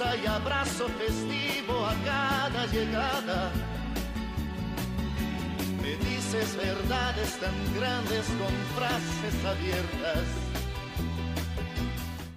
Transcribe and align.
y 0.00 0.26
abrazo 0.26 0.88
festivo 0.88 1.86
a 1.86 1.94
cada 2.04 2.66
llegada. 2.66 3.52
Me 5.80 5.94
dices 6.04 6.56
verdades 6.56 7.38
tan 7.38 7.54
grandes 7.78 8.26
con 8.26 8.52
frases 8.74 9.44
abiertas. 9.44 10.24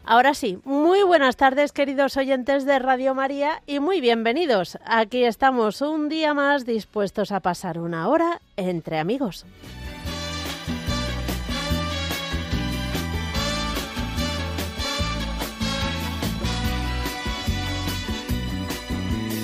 Ahora 0.05 0.35
sí, 0.35 0.59
muy 0.65 1.01
buenas 1.01 1.35
tardes 1.35 1.71
queridos 1.71 2.15
oyentes 2.15 2.63
de 2.65 2.77
Radio 2.77 3.15
María 3.15 3.63
y 3.65 3.79
muy 3.79 4.01
bienvenidos. 4.01 4.77
Aquí 4.85 5.23
estamos 5.23 5.81
un 5.81 6.09
día 6.09 6.35
más 6.35 6.63
dispuestos 6.63 7.31
a 7.31 7.39
pasar 7.39 7.79
una 7.79 8.07
hora 8.07 8.39
entre 8.55 8.99
amigos. 8.99 9.47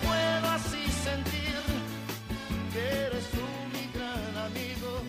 pero 0.00 0.04
es 0.04 0.06
bueno 0.06 0.48
así 0.48 0.86
sentir 0.90 1.54
que 2.72 2.80
eres 3.06 3.28
tú 3.30 3.44
mi 3.72 3.90
gran 3.92 4.36
amigo. 4.46 5.02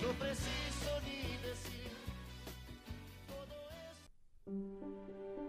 No 0.00 0.08
preciso 0.18 1.00
ni 1.04 1.36
decir 1.46 1.90
todo 3.28 3.56
eso. 3.90 5.45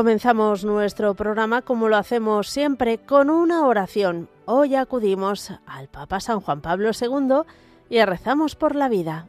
Comenzamos 0.00 0.64
nuestro 0.64 1.12
programa 1.12 1.60
como 1.60 1.90
lo 1.90 1.98
hacemos 1.98 2.48
siempre 2.48 2.96
con 2.96 3.28
una 3.28 3.66
oración. 3.66 4.30
Hoy 4.46 4.74
acudimos 4.74 5.52
al 5.66 5.88
Papa 5.88 6.20
San 6.20 6.40
Juan 6.40 6.62
Pablo 6.62 6.92
II 6.98 7.42
y 7.90 8.02
rezamos 8.02 8.56
por 8.56 8.76
la 8.76 8.88
vida. 8.88 9.28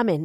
Amén. 0.00 0.22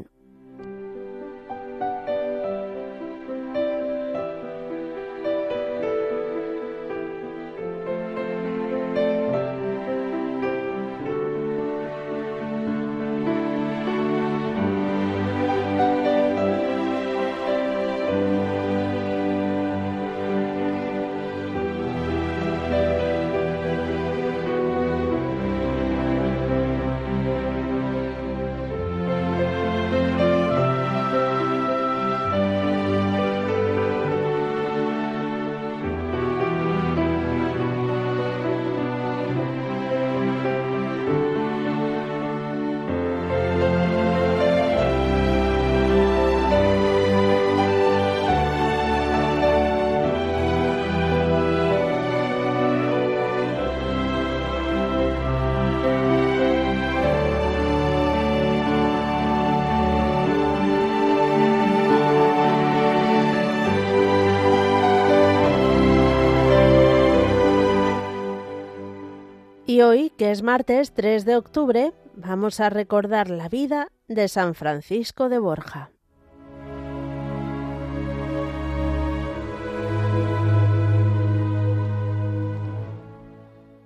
Y 69.79 69.81
hoy, 69.81 70.09
que 70.17 70.29
es 70.29 70.43
martes 70.43 70.91
3 70.91 71.23
de 71.23 71.37
octubre, 71.37 71.93
vamos 72.13 72.59
a 72.59 72.69
recordar 72.69 73.29
la 73.29 73.47
vida 73.47 73.87
de 74.09 74.27
San 74.27 74.53
Francisco 74.53 75.29
de 75.29 75.39
Borja. 75.39 75.91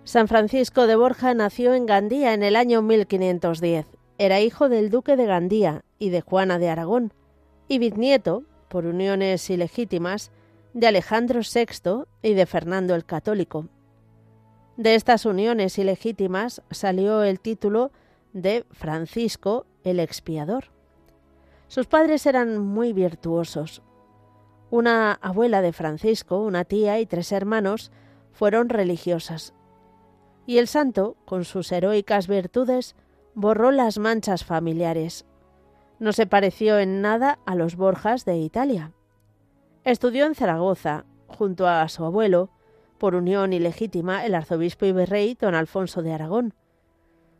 San 0.04 0.28
Francisco 0.28 0.88
de 0.88 0.95
Borja 0.95 1.36
nació 1.36 1.75
en 1.75 1.86
Gandía 1.86 2.34
en 2.34 2.42
el 2.42 2.56
año 2.56 2.81
1510. 2.81 3.86
Era 4.18 4.42
hijo 4.42 4.69
del 4.69 4.89
duque 4.89 5.16
de 5.16 5.28
Gandía 5.28 5.86
y 6.00 6.10
de 6.10 6.22
Juana 6.22 6.57
de 6.57 6.69
Aragón, 6.69 7.13
y 7.68 7.78
bisnieto, 7.78 8.46
por 8.68 8.88
uniones 8.88 9.48
ilegítimas, 9.48 10.31
de 10.74 10.88
Alejandro 10.88 11.42
VI 11.42 12.06
y 12.24 12.34
de 12.34 12.48
Fernando 12.48 12.96
el 12.96 13.06
Católico. 13.06 13.69
De 14.78 14.96
estas 14.96 15.25
uniones 15.25 15.78
ilegítimas 15.78 16.62
salió 16.72 17.24
el 17.24 17.40
título 17.40 17.92
de 18.34 18.66
Francisco 18.72 19.66
el 19.84 20.00
Expiador. 20.00 20.66
Sus 21.68 21.88
padres 21.88 22.25
eran 22.25 22.58
muy 22.60 22.94
virtuosos. 22.94 23.81
Una 24.72 25.14
abuela 25.14 25.62
de 25.62 25.74
Francisco, 25.74 26.40
una 26.40 26.66
tía 26.66 27.00
y 27.00 27.06
tres 27.06 27.31
hermanos 27.31 27.92
fueron 28.31 28.70
religiosas 28.70 29.54
y 30.46 30.58
el 30.58 30.68
santo, 30.68 31.16
con 31.25 31.46
sus 31.46 31.72
heroicas 31.72 32.28
virtudes, 32.28 32.96
borró 33.34 33.72
las 33.72 33.98
manchas 33.98 34.44
familiares. 34.44 35.25
No 36.00 36.12
se 36.12 36.25
pareció 36.25 36.80
en 36.80 37.02
nada 37.02 37.40
a 37.46 37.56
los 37.56 37.75
Borjas 37.75 38.25
de 38.25 38.38
Italia. 38.38 38.92
Estudió 39.84 40.25
en 40.25 40.36
Zaragoza, 40.36 41.06
junto 41.28 41.68
a 41.68 41.88
su 41.88 42.04
abuelo, 42.04 42.50
por 42.98 43.16
unión 43.16 43.54
ilegítima, 43.54 44.25
el 44.25 44.36
arzobispo 44.36 44.86
y 44.86 44.92
virrey 44.92 45.38
don 45.40 45.56
Alfonso 45.56 46.01
de 46.01 46.13
Aragón. 46.13 46.54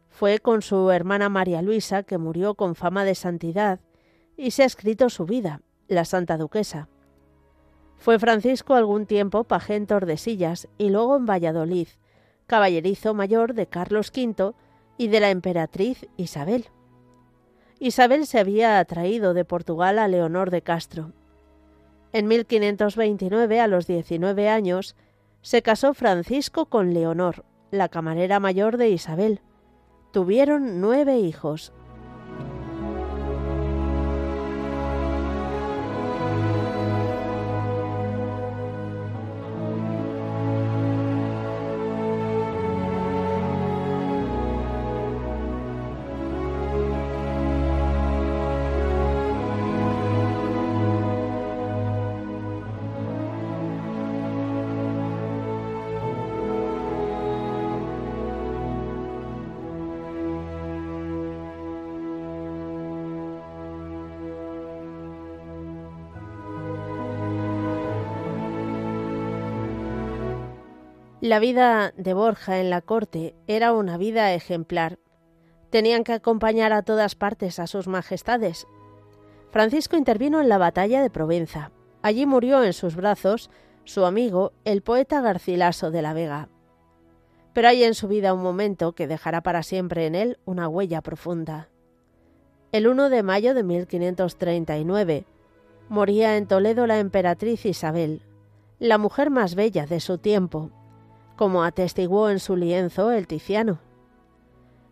Fue 0.10 0.40
con 0.40 0.62
su 0.62 0.92
hermana 0.92 1.30
María 1.30 1.62
Luisa, 1.62 2.04
que 2.04 2.18
murió 2.18 2.56
con 2.56 2.76
fama 2.76 3.04
de 3.06 3.16
santidad, 3.16 3.80
y 4.38 4.52
se 4.52 4.64
ha 4.64 4.66
escrito 4.66 5.10
su 5.10 5.26
vida, 5.26 5.62
la 5.88 6.06
Santa 6.06 6.38
Duquesa. 6.38 6.88
Fue 7.98 8.20
Francisco 8.20 8.76
algún 8.76 9.06
tiempo 9.06 9.46
paje 9.46 9.76
en 9.76 9.88
Tordesillas 9.88 10.68
y 10.78 10.90
luego 10.90 11.16
en 11.16 11.26
Valladolid, 11.26 11.88
caballerizo 12.48 13.14
mayor 13.14 13.54
de 13.54 13.68
Carlos 13.68 14.12
V 14.16 14.54
y 14.98 15.08
de 15.08 15.20
la 15.20 15.30
emperatriz 15.30 16.08
Isabel. 16.18 16.68
Isabel 17.80 18.28
se 18.28 18.40
había 18.40 18.84
traído 18.86 19.34
de 19.34 19.46
Portugal 19.46 20.00
a 20.00 20.08
Leonor 20.08 20.52
de 20.52 20.62
Castro. 20.62 21.12
En 22.12 22.28
1529, 22.28 23.60
a 23.60 23.68
los 23.68 23.88
19 23.88 24.48
años, 24.50 24.96
se 25.44 25.62
casó 25.62 25.94
Francisco 25.94 26.68
con 26.68 26.94
Leonor, 26.94 27.46
la 27.70 27.90
camarera 27.90 28.40
mayor 28.40 28.78
de 28.78 28.90
Isabel. 28.90 29.42
Tuvieron 30.12 30.80
nueve 30.80 31.18
hijos. 31.18 31.74
La 71.24 71.40
vida 71.40 71.94
de 71.96 72.14
Borja 72.14 72.60
en 72.60 72.70
la 72.70 72.82
corte 72.82 73.34
era 73.48 73.72
una 73.72 73.96
vida 73.96 74.34
ejemplar. 74.34 75.00
Tenían 75.70 76.04
que 76.04 76.12
acompañar 76.12 76.74
a 76.74 76.82
todas 76.82 77.16
partes 77.16 77.60
a 77.60 77.68
sus 77.68 77.88
majestades. 77.88 78.68
Francisco 79.50 79.96
intervino 79.96 80.42
en 80.42 80.50
la 80.50 80.58
batalla 80.58 81.02
de 81.02 81.10
Provenza. 81.10 81.72
Allí 82.02 82.26
murió 82.26 82.62
en 82.62 82.74
sus 82.74 82.98
brazos 82.98 83.50
su 83.86 84.04
amigo, 84.04 84.52
el 84.66 84.82
poeta 84.82 85.22
Garcilaso 85.22 85.92
de 85.92 86.02
la 86.02 86.12
Vega. 86.12 86.50
Pero 87.54 87.70
hay 87.70 87.86
en 87.86 87.94
su 87.94 88.10
vida 88.10 88.34
un 88.34 88.44
momento 88.44 88.92
que 88.92 89.08
dejará 89.08 89.42
para 89.44 89.64
siempre 89.64 90.08
en 90.08 90.16
él 90.16 90.40
una 90.44 90.68
huella 90.68 91.02
profunda. 91.02 91.70
El 92.74 92.86
1 92.86 93.10
de 93.10 93.24
mayo 93.24 93.54
de 93.54 93.64
1539 93.64 95.26
moría 95.88 96.36
en 96.36 96.48
Toledo 96.48 96.86
la 96.86 97.00
emperatriz 97.00 97.66
Isabel, 97.66 98.24
la 98.78 98.98
mujer 98.98 99.30
más 99.30 99.56
bella 99.56 99.86
de 99.86 100.02
su 100.02 100.18
tiempo, 100.18 100.70
como 101.36 101.64
atestiguó 101.64 102.30
en 102.30 102.40
su 102.40 102.56
lienzo 102.56 103.12
el 103.12 103.28
Ticiano. 103.28 103.80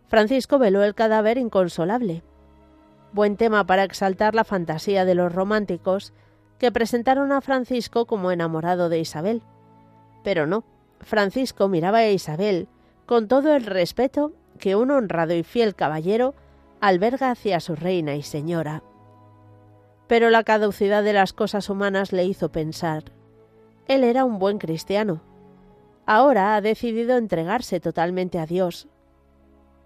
Francisco 0.08 0.58
veló 0.58 0.82
el 0.82 0.94
cadáver 0.94 1.38
inconsolable. 1.38 2.22
Buen 3.12 3.36
tema 3.36 3.66
para 3.66 3.84
exaltar 3.84 4.34
la 4.34 4.44
fantasía 4.44 5.04
de 5.04 5.14
los 5.14 5.34
románticos 5.34 6.12
que 6.58 6.72
presentaron 6.72 7.32
a 7.32 7.40
Francisco 7.40 8.06
como 8.06 8.30
enamorado 8.30 8.88
de 8.88 9.00
Isabel. 9.00 9.42
Pero 10.22 10.46
no, 10.46 10.64
Francisco 11.00 11.68
miraba 11.68 11.98
a 11.98 12.10
Isabel 12.10 12.68
con 13.06 13.28
todo 13.28 13.54
el 13.54 13.64
respeto 13.64 14.32
que 14.58 14.76
un 14.76 14.90
honrado 14.90 15.34
y 15.34 15.42
fiel 15.42 15.74
caballero 15.74 16.34
alberga 16.80 17.30
hacia 17.30 17.60
su 17.60 17.74
reina 17.74 18.14
y 18.14 18.22
señora. 18.22 18.82
Pero 20.06 20.30
la 20.30 20.44
caducidad 20.44 21.02
de 21.02 21.12
las 21.12 21.32
cosas 21.32 21.68
humanas 21.70 22.12
le 22.12 22.24
hizo 22.24 22.52
pensar. 22.52 23.04
Él 23.88 24.04
era 24.04 24.24
un 24.24 24.38
buen 24.38 24.58
cristiano, 24.58 25.22
Ahora 26.06 26.56
ha 26.56 26.60
decidido 26.60 27.16
entregarse 27.16 27.80
totalmente 27.80 28.38
a 28.38 28.46
Dios. 28.46 28.88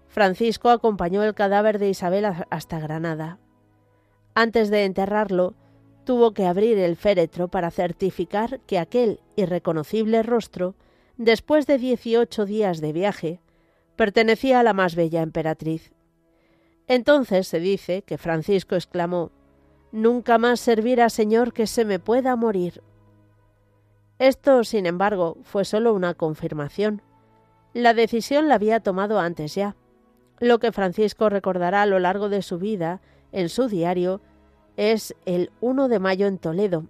Francisco 0.07 0.69
acompañó 0.69 1.23
el 1.23 1.35
cadáver 1.35 1.79
de 1.79 1.89
Isabel 1.89 2.25
hasta 2.49 2.79
Granada. 2.79 3.39
Antes 4.33 4.69
de 4.69 4.85
enterrarlo, 4.85 5.55
tuvo 6.05 6.33
que 6.33 6.45
abrir 6.45 6.77
el 6.79 6.95
féretro 6.95 7.49
para 7.49 7.69
certificar 7.69 8.59
que 8.61 8.79
aquel 8.79 9.19
irreconocible 9.35 10.23
rostro, 10.23 10.75
después 11.17 11.67
de 11.67 11.77
dieciocho 11.77 12.45
días 12.45 12.79
de 12.79 12.93
viaje, 12.93 13.41
pertenecía 13.95 14.59
a 14.59 14.63
la 14.63 14.73
más 14.73 14.95
bella 14.95 15.21
emperatriz. 15.21 15.91
Entonces 16.87 17.47
se 17.47 17.59
dice 17.59 18.03
que 18.03 18.17
Francisco 18.17 18.75
exclamó 18.75 19.31
Nunca 19.91 20.37
más 20.37 20.59
servirá 20.59 21.09
Señor 21.09 21.53
que 21.53 21.67
se 21.67 21.85
me 21.85 21.99
pueda 21.99 22.35
morir. 22.35 22.81
Esto, 24.19 24.63
sin 24.63 24.85
embargo, 24.85 25.37
fue 25.43 25.63
solo 25.63 25.93
una 25.93 26.13
confirmación. 26.15 27.01
La 27.73 27.93
decisión 27.93 28.47
la 28.47 28.55
había 28.55 28.79
tomado 28.79 29.19
antes 29.19 29.53
ya. 29.53 29.75
Lo 30.39 30.59
que 30.59 30.71
Francisco 30.71 31.29
recordará 31.29 31.83
a 31.83 31.85
lo 31.85 31.99
largo 31.99 32.29
de 32.29 32.41
su 32.41 32.57
vida, 32.57 33.01
en 33.31 33.49
su 33.49 33.67
diario, 33.67 34.21
es 34.75 35.15
el 35.25 35.51
1 35.61 35.87
de 35.87 35.99
mayo 35.99 36.27
en 36.27 36.37
Toledo, 36.37 36.85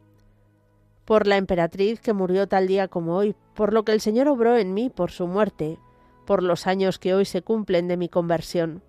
por 1.06 1.26
la 1.26 1.38
emperatriz 1.38 2.02
que 2.02 2.14
murió 2.14 2.48
tal 2.48 2.68
día 2.68 2.88
como 2.90 3.16
hoy, 3.16 3.36
por 3.56 3.74
lo 3.74 3.84
que 3.84 3.94
el 3.94 4.02
Señor 4.02 4.28
obró 4.28 4.58
en 4.58 4.74
mí 4.74 4.90
por 4.90 5.12
su 5.12 5.28
muerte, 5.28 5.80
por 6.26 6.44
los 6.44 6.68
años 6.68 7.00
que 7.00 7.14
hoy 7.14 7.26
se 7.26 7.42
cumplen 7.42 7.88
de 7.88 7.96
mi 7.96 8.10
conversión. 8.10 8.84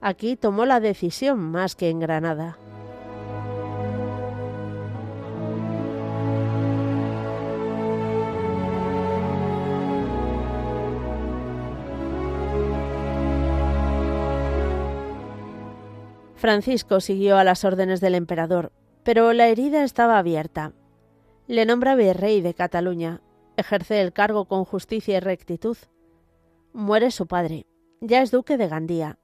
Aquí 0.00 0.36
tomó 0.36 0.64
la 0.64 0.80
decisión 0.80 1.38
más 1.38 1.76
que 1.76 1.90
en 1.90 2.00
Granada. 2.00 2.58
Francisco 16.46 17.00
siguió 17.00 17.38
a 17.38 17.42
las 17.42 17.64
órdenes 17.64 18.00
del 18.00 18.14
emperador, 18.14 18.70
pero 19.02 19.32
la 19.32 19.48
herida 19.48 19.82
estaba 19.82 20.16
abierta. 20.16 20.74
Le 21.48 21.66
nombra 21.66 21.96
virrey 21.96 22.40
de 22.40 22.54
Cataluña, 22.54 23.20
ejerce 23.56 24.00
el 24.00 24.12
cargo 24.12 24.44
con 24.44 24.64
justicia 24.64 25.16
y 25.16 25.18
rectitud. 25.18 25.76
Muere 26.72 27.10
su 27.10 27.26
padre, 27.26 27.66
ya 28.00 28.22
es 28.22 28.30
duque 28.30 28.58
de 28.58 28.68
Gandía. 28.68 29.18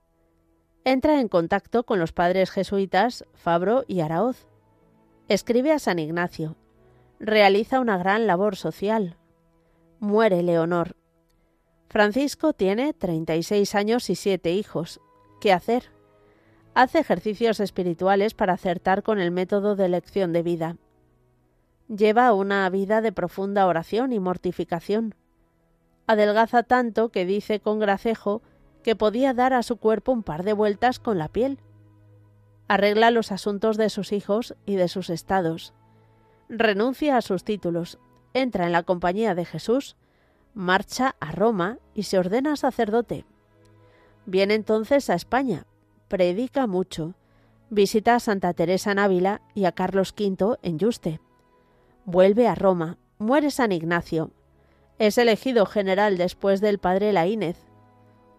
Entra 0.85 1.21
en 1.21 1.29
contacto 1.29 1.85
con 1.85 2.01
los 2.01 2.11
padres 2.11 2.51
jesuitas 2.51 3.25
Fabro 3.35 3.85
y 3.87 4.01
Araoz. 4.01 4.49
Escribe 5.29 5.71
a 5.71 5.79
San 5.79 6.01
Ignacio. 6.01 6.57
Realiza 7.21 7.79
una 7.79 7.99
gran 7.99 8.27
labor 8.27 8.57
social. 8.57 9.17
Muere 10.01 10.43
Leonor. 10.43 10.97
Francisco 11.89 12.53
tiene 12.53 12.93
36 12.93 13.77
años 13.77 14.11
y 14.11 14.17
siete 14.17 14.51
hijos. 14.51 15.01
¿Qué 15.41 15.53
hacer? 15.53 16.02
Hace 16.75 17.01
ejercicios 17.01 17.61
espirituales 17.61 18.33
para 18.33 18.55
acertar 18.55 19.03
con 19.03 19.21
el 19.21 19.31
método 19.31 19.77
de 19.77 19.85
elección 19.85 20.33
de 20.33 20.43
vida. 20.43 20.77
Lleva 21.89 22.33
una 22.33 22.69
vida 22.71 23.03
de 23.03 23.13
profunda 23.13 23.67
oración 23.67 24.13
y 24.13 24.19
mortificación. 24.19 25.15
Adelgaza 26.07 26.63
tanto 26.63 27.11
que 27.11 27.27
dice 27.27 27.61
con 27.61 27.79
gracejo 27.79 28.41
que 28.83 28.97
podía 28.97 29.35
dar 29.35 29.53
a 29.53 29.63
su 29.63 29.77
cuerpo 29.77 30.13
un 30.13 30.23
par 30.23 30.45
de 30.45 30.55
vueltas 30.55 30.99
con 30.99 31.19
la 31.19 31.29
piel. 31.29 31.59
Arregla 32.69 33.11
los 33.11 33.33
asuntos 33.33 33.77
de 33.77 33.91
sus 33.91 34.13
hijos 34.13 34.55
y 34.65 34.77
de 34.77 34.89
sus 34.89 35.11
estados. 35.11 35.75
Renuncia 36.49 37.19
a 37.19 37.23
sus 37.23 37.45
títulos. 37.45 37.99
Entra 38.33 38.65
en 38.65 38.73
la 38.73 38.83
compañía 38.83 39.35
de 39.35 39.45
Jesús. 39.45 39.97
marcha 40.55 41.17
a 41.21 41.33
Roma 41.33 41.79
y 41.95 42.05
se 42.05 42.19
ordena 42.19 42.57
sacerdote. 42.57 43.25
Viene 44.27 44.55
entonces 44.55 45.09
a 45.09 45.15
España, 45.15 45.67
predica 46.13 46.67
mucho, 46.67 47.15
visita 47.71 48.15
a 48.15 48.21
Santa 48.21 48.53
Teresa 48.53 48.93
en 48.93 48.99
Ávila 48.99 49.41
y 49.55 49.65
a 49.65 49.73
Carlos 49.73 50.13
V 50.15 50.59
en 50.61 50.79
Yuste. 50.79 51.23
Vuelve 52.05 52.49
a 52.49 52.55
Roma, 52.55 52.99
muere 53.17 53.51
San 53.51 53.73
Ignacio. 53.73 54.31
Es 54.99 55.17
elegido 55.17 55.65
general 55.65 56.19
después 56.19 56.61
del 56.61 56.77
padre 56.79 57.15
Laínez. 57.15 57.57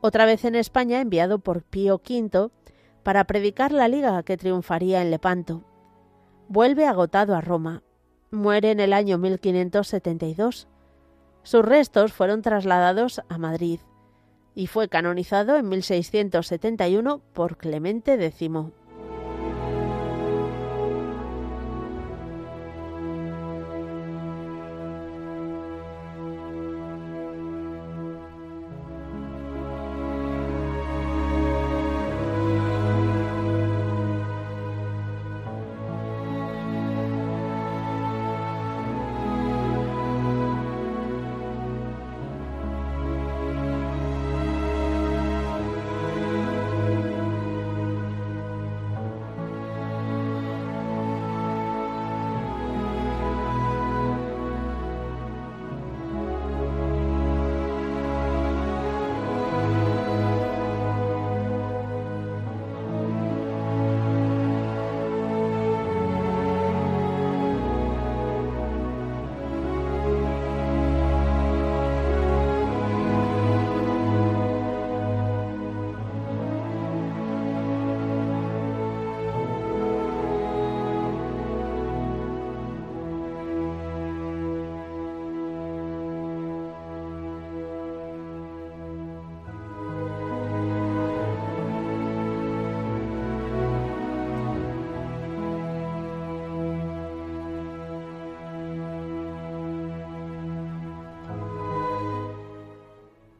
Otra 0.01 0.25
vez 0.25 0.45
en 0.45 0.53
España 0.53 1.01
enviado 1.01 1.39
por 1.39 1.63
Pío 1.63 1.95
V 1.95 2.51
para 3.01 3.23
predicar 3.23 3.71
la 3.71 3.87
liga 3.87 4.21
que 4.21 4.37
triunfaría 4.37 5.01
en 5.01 5.09
Lepanto. 5.09 5.63
Vuelve 6.49 6.85
agotado 6.85 7.35
a 7.35 7.41
Roma. 7.41 7.81
Muere 8.29 8.69
en 8.69 8.81
el 8.81 8.93
año 8.93 9.17
1572. 9.17 10.67
Sus 11.41 11.65
restos 11.65 12.13
fueron 12.13 12.43
trasladados 12.43 13.23
a 13.29 13.39
Madrid 13.39 13.79
y 14.55 14.67
fue 14.67 14.89
canonizado 14.89 15.57
en 15.57 15.69
1671 15.69 17.21
por 17.33 17.57
Clemente 17.57 18.13
X. 18.13 18.49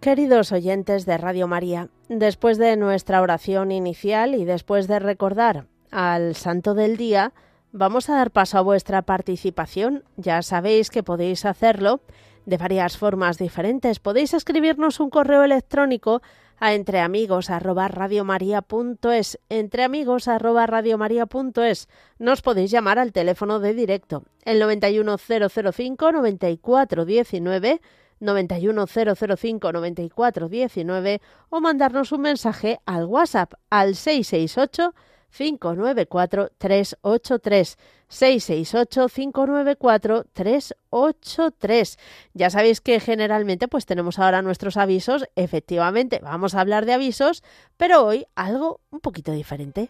Queridos 0.03 0.51
oyentes 0.51 1.05
de 1.05 1.17
Radio 1.17 1.47
María, 1.47 1.87
después 2.09 2.57
de 2.57 2.75
nuestra 2.75 3.21
oración 3.21 3.71
inicial 3.71 4.35
y 4.35 4.43
después 4.43 4.89
de 4.89 4.99
recordar 4.99 5.67
al 5.91 6.35
Santo 6.35 6.73
del 6.73 6.97
Día, 6.97 7.31
vamos 7.71 8.09
a 8.09 8.15
dar 8.15 8.31
paso 8.31 8.57
a 8.57 8.61
vuestra 8.61 9.03
participación. 9.03 10.03
Ya 10.17 10.41
sabéis 10.41 10.89
que 10.89 11.03
podéis 11.03 11.45
hacerlo 11.45 12.01
de 12.45 12.57
varias 12.57 12.97
formas 12.97 13.37
diferentes. 13.37 13.99
Podéis 13.99 14.33
escribirnos 14.33 14.99
un 14.99 15.09
correo 15.09 15.45
electrónico 15.45 16.21
a 16.59 16.73
entreamigos@radiomaria.es, 16.73 19.39
entreamigos@radiomaria.es. 19.47 21.87
Nos 22.19 22.41
podéis 22.41 22.71
llamar 22.71 22.99
al 22.99 23.13
teléfono 23.13 23.61
de 23.61 23.73
directo, 23.73 24.25
el 24.43 24.59
91005 24.59 26.11
9419 26.11 27.79
910059419 28.23 31.21
o 31.49 31.61
mandarnos 31.61 32.11
un 32.11 32.21
mensaje 32.21 32.79
al 32.85 33.05
WhatsApp 33.05 33.53
al 33.69 33.95
668 33.95 34.95
594 35.29 36.49
383 36.57 37.77
668 38.07 39.09
594 39.09 40.25
383. 40.33 41.99
Ya 42.33 42.49
sabéis 42.49 42.81
que 42.81 42.99
generalmente 42.99 43.67
pues 43.67 43.85
tenemos 43.85 44.17
ahora 44.19 44.41
nuestros 44.41 44.77
avisos, 44.77 45.25
efectivamente, 45.35 46.19
vamos 46.23 46.55
a 46.55 46.61
hablar 46.61 46.85
de 46.85 46.93
avisos, 46.93 47.43
pero 47.77 48.05
hoy 48.05 48.25
algo 48.35 48.81
un 48.91 48.99
poquito 48.99 49.31
diferente. 49.31 49.89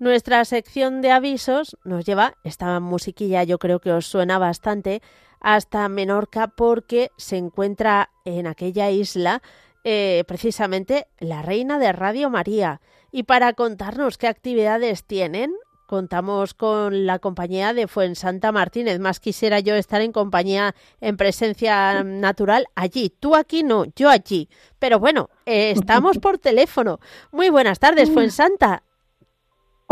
Nuestra 0.00 0.42
sección 0.46 1.02
de 1.02 1.10
avisos 1.10 1.76
nos 1.84 2.06
lleva, 2.06 2.32
esta 2.42 2.80
musiquilla 2.80 3.44
yo 3.44 3.58
creo 3.58 3.80
que 3.80 3.92
os 3.92 4.06
suena 4.06 4.38
bastante, 4.38 5.02
hasta 5.40 5.86
Menorca 5.90 6.48
porque 6.48 7.10
se 7.18 7.36
encuentra 7.36 8.08
en 8.24 8.46
aquella 8.46 8.90
isla 8.90 9.42
eh, 9.84 10.24
precisamente 10.26 11.06
la 11.18 11.42
reina 11.42 11.78
de 11.78 11.92
Radio 11.92 12.30
María. 12.30 12.80
Y 13.12 13.24
para 13.24 13.52
contarnos 13.52 14.16
qué 14.16 14.26
actividades 14.26 15.04
tienen, 15.04 15.52
contamos 15.86 16.54
con 16.54 17.04
la 17.04 17.18
compañía 17.18 17.74
de 17.74 17.86
Fuensanta 17.86 18.52
Martínez. 18.52 19.00
Más 19.00 19.20
quisiera 19.20 19.60
yo 19.60 19.74
estar 19.74 20.00
en 20.00 20.12
compañía, 20.12 20.74
en 21.02 21.18
presencia 21.18 22.02
natural, 22.04 22.68
allí. 22.74 23.10
Tú 23.20 23.36
aquí 23.36 23.62
no, 23.64 23.84
yo 23.94 24.08
allí. 24.08 24.48
Pero 24.78 24.98
bueno, 24.98 25.28
eh, 25.44 25.72
estamos 25.72 26.16
por 26.16 26.38
teléfono. 26.38 27.00
Muy 27.32 27.50
buenas 27.50 27.78
tardes, 27.78 28.10
Fuensanta. 28.10 28.82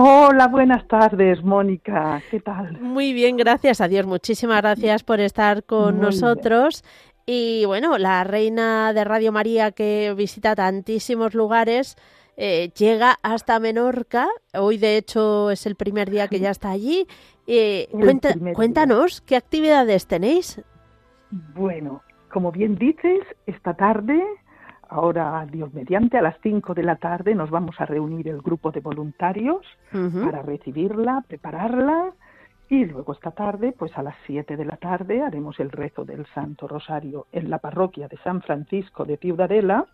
Hola, 0.00 0.47
buenas 0.47 0.87
tardes, 0.87 1.43
Mónica. 1.43 2.23
¿Qué 2.31 2.38
tal? 2.38 2.81
Muy 2.81 3.12
bien, 3.12 3.37
gracias 3.37 3.81
a 3.81 3.88
Dios. 3.88 4.07
Muchísimas 4.07 4.62
gracias 4.62 5.02
por 5.02 5.19
estar 5.19 5.64
con 5.64 6.00
nosotros. 6.00 6.85
Y 7.26 7.64
bueno, 7.67 7.99
la 7.99 8.23
reina 8.23 8.93
de 8.93 9.02
Radio 9.02 9.33
María 9.33 9.73
que 9.73 10.14
visita 10.17 10.55
tantísimos 10.55 11.35
lugares 11.35 11.97
eh, 12.37 12.71
llega 12.78 13.19
hasta 13.25 13.59
Menorca. 13.59 14.28
Hoy, 14.55 14.78
de 14.78 14.99
hecho, 14.99 15.50
es 15.50 15.67
el 15.67 15.75
primer 15.75 16.11
día 16.11 16.28
que 16.28 16.38
ya 16.38 16.50
está 16.50 16.71
allí. 16.71 17.09
Eh, 17.49 17.88
cuéntanos, 18.55 19.21
¿qué 19.23 19.35
actividades 19.35 20.07
tenéis? 20.07 20.62
Bueno, 21.57 22.02
como 22.33 22.52
bien 22.52 22.76
dices, 22.76 23.23
esta 23.47 23.75
tarde 23.75 24.23
ahora, 24.88 25.47
Dios 25.50 25.73
mediante, 25.73 26.18
a 26.18 26.23
las 26.23 26.37
5 26.42 26.75
de 26.75 26.83
la 26.83 26.97
tarde 26.97 27.35
nos 27.35 27.50
vamos 27.50 27.80
a 27.80 27.87
reunir 27.87 28.28
el 28.28 28.40
grupo 28.40 28.71
de 28.71 28.80
voluntarios 28.80 29.64
para 29.92 30.42
recibirla, 30.42 31.25
prepararla 31.26 32.12
y 32.71 32.85
luego 32.85 33.12
esta 33.12 33.30
tarde, 33.30 33.73
pues 33.76 33.97
a 33.97 34.02
las 34.02 34.14
7 34.26 34.57
de 34.57 34.64
la 34.64 34.76
tarde, 34.76 35.23
haremos 35.23 35.59
el 35.59 35.71
rezo 35.71 36.04
del 36.04 36.26
Santo 36.35 36.68
Rosario 36.68 37.26
en 37.33 37.49
la 37.49 37.59
parroquia 37.59 38.09
de 38.09 38.18
San 38.18 38.42
Francisco 38.42 39.07
de 39.07 39.16
Ciudadela. 39.16 39.87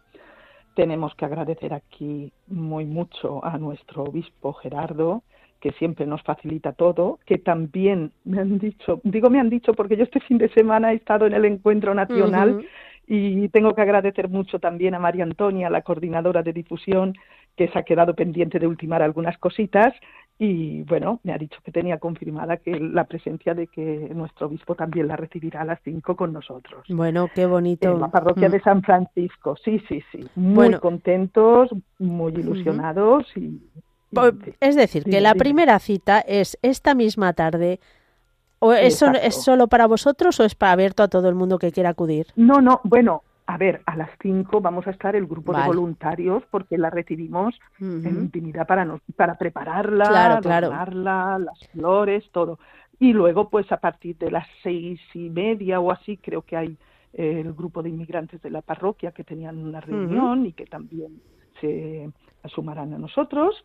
Tenemos 0.75 1.15
que 1.15 1.25
agradecer 1.25 1.73
aquí 1.73 2.33
muy 2.49 2.85
mucho 2.85 3.45
a 3.45 3.59
nuestro 3.59 4.03
obispo 4.03 4.53
Gerardo, 4.55 5.23
que 5.61 5.71
siempre 5.73 6.05
nos 6.05 6.23
facilita 6.23 6.73
todo, 6.73 7.21
que 7.25 7.39
también 7.39 8.11
me 8.25 8.41
han 8.41 8.59
dicho, 8.59 9.01
digo 9.05 9.31
me 9.31 9.39
han 9.39 9.51
dicho 9.51 9.73
porque 9.73 9.97
yo 9.97 10.03
este 10.03 10.19
fin 10.21 10.39
de 10.39 10.49
semana 10.49 10.93
he 10.93 10.97
estado 10.97 11.27
en 11.27 11.33
el 11.33 11.45
encuentro 11.45 11.95
nacional 11.95 12.67
y 13.07 13.49
tengo 13.51 13.75
que 13.75 13.83
agradecer 13.83 14.29
mucho 14.29 14.59
también 14.59 14.95
a 14.95 14.99
María 14.99 15.25
Antonia, 15.25 15.71
la 15.71 15.83
coordinadora 15.83 16.43
de 16.43 16.53
difusión, 16.53 17.15
que 17.57 17.69
se 17.69 17.79
ha 17.79 17.83
quedado 17.83 18.15
pendiente 18.15 18.59
de 18.59 18.67
ultimar 18.67 19.03
algunas 19.03 19.39
cositas 19.39 19.95
y 20.39 20.83
bueno, 20.83 21.21
me 21.23 21.33
ha 21.33 21.39
dicho 21.39 21.59
que 21.65 21.71
tenía 21.71 21.99
confirmada 21.99 22.57
que 22.57 22.81
la 22.81 23.05
presencia 23.05 23.55
de 23.55 23.69
que 23.69 24.11
nuestro 24.13 24.49
obispo 24.49 24.75
también 24.75 25.07
la 25.07 25.17
recibirá 25.17 25.61
a 25.61 25.65
las 25.65 25.79
cinco 25.85 26.17
con 26.17 26.33
nosotros. 26.33 26.85
Bueno, 26.89 27.29
qué 27.33 27.47
bonito. 27.47 27.93
En 27.93 28.01
la 28.01 28.09
parroquia 28.09 28.49
de 28.49 28.59
mm. 28.59 28.63
San 28.63 28.83
Francisco, 28.83 29.57
sí, 29.65 29.81
sí, 29.89 30.03
sí. 30.11 30.27
Muy 30.35 30.75
contentos, 30.75 31.71
muy 31.99 32.33
ilusionados 32.33 33.27
y... 33.37 33.61
Es 34.61 34.77
decir, 34.77 35.03
que 35.03 35.21
la 35.21 35.35
primera 35.35 35.81
cita 35.81 36.21
es 36.21 36.57
esta 36.63 36.95
misma 36.95 37.33
tarde 37.33 37.81
¿O 38.59 38.73
eso 38.73 39.11
es 39.13 39.43
solo 39.43 39.69
para 39.69 39.87
vosotros 39.87 40.41
o 40.41 40.45
es 40.45 40.55
para 40.55 40.73
abierto 40.73 41.03
a 41.03 41.09
todo 41.09 41.29
el 41.29 41.35
mundo 41.35 41.59
que 41.59 41.73
quiera 41.73 41.91
acudir? 41.91 42.29
No, 42.37 42.61
no, 42.61 42.81
bueno, 42.85 43.23
a 43.47 43.59
ver, 43.59 43.83
a 43.85 43.97
las 43.97 44.11
5 44.23 44.61
vamos 44.61 44.87
a 44.87 44.91
estar 44.91 45.15
el 45.15 45.27
grupo 45.27 45.53
de 45.53 45.67
voluntarios 45.67 46.43
porque 46.51 46.79
la 46.79 46.89
recibimos 46.89 47.55
en 47.79 48.07
intimidad 48.07 48.67
para, 48.67 48.99
para 49.17 49.37
prepararla, 49.37 50.41
claro, 50.41 50.71
las 51.39 51.69
flores, 51.73 52.25
todo. 52.33 52.59
y 52.99 53.13
luego 53.13 53.51
pues 53.51 53.71
a 53.71 53.77
partir 53.77 54.17
de 54.17 54.31
las 54.31 54.47
seis 54.63 55.01
y 55.13 55.29
media 55.29 55.81
o 55.81 55.91
así 55.91 56.17
creo 56.17 56.43
que 56.43 56.57
hay 56.57 56.79
eh, 57.13 57.43
el 57.45 57.53
grupo 57.53 57.83
de 57.83 57.91
inmigrantes 57.91 58.41
de 58.41 58.51
la 58.51 58.63
parroquia 58.63 59.13
que 59.13 59.25
tenían 59.25 59.59
una 59.59 59.81
reunión 59.81 60.47
y 60.47 60.53
que 60.53 60.65
también 60.65 61.21
se 61.65 62.49
sumarán 62.49 62.93
a 62.95 62.99
nosotros. 62.99 63.65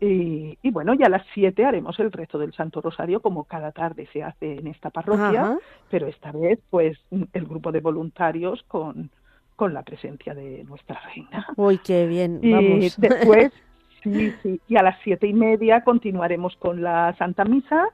Y, 0.00 0.58
y, 0.62 0.70
bueno, 0.70 0.94
ya 0.94 1.06
a 1.06 1.10
las 1.10 1.26
siete 1.34 1.64
haremos 1.64 1.98
el 2.00 2.10
rezo 2.10 2.38
del 2.38 2.52
Santo 2.52 2.80
Rosario 2.80 3.20
como 3.20 3.44
cada 3.44 3.72
tarde 3.72 4.08
se 4.12 4.22
hace 4.22 4.58
en 4.58 4.66
esta 4.68 4.90
parroquia, 4.90 5.58
pero 5.90 6.06
esta 6.06 6.32
vez 6.32 6.58
pues 6.70 6.98
el 7.32 7.44
grupo 7.46 7.72
de 7.72 7.80
voluntarios 7.80 8.62
con, 8.68 9.10
con 9.56 9.74
la 9.74 9.82
presencia 9.82 10.34
de 10.34 10.64
nuestra 10.64 11.00
reina. 11.14 11.46
Uy, 11.56 11.78
qué 11.78 12.06
bien, 12.06 12.40
y 12.42 12.90
después, 12.96 13.52
sí, 14.02 14.32
sí, 14.42 14.60
y 14.68 14.76
a 14.76 14.82
las 14.82 14.98
siete 15.02 15.26
y 15.26 15.34
media 15.34 15.82
continuaremos 15.82 16.56
con 16.56 16.82
la 16.82 17.14
Santa 17.18 17.44
Misa. 17.44 17.88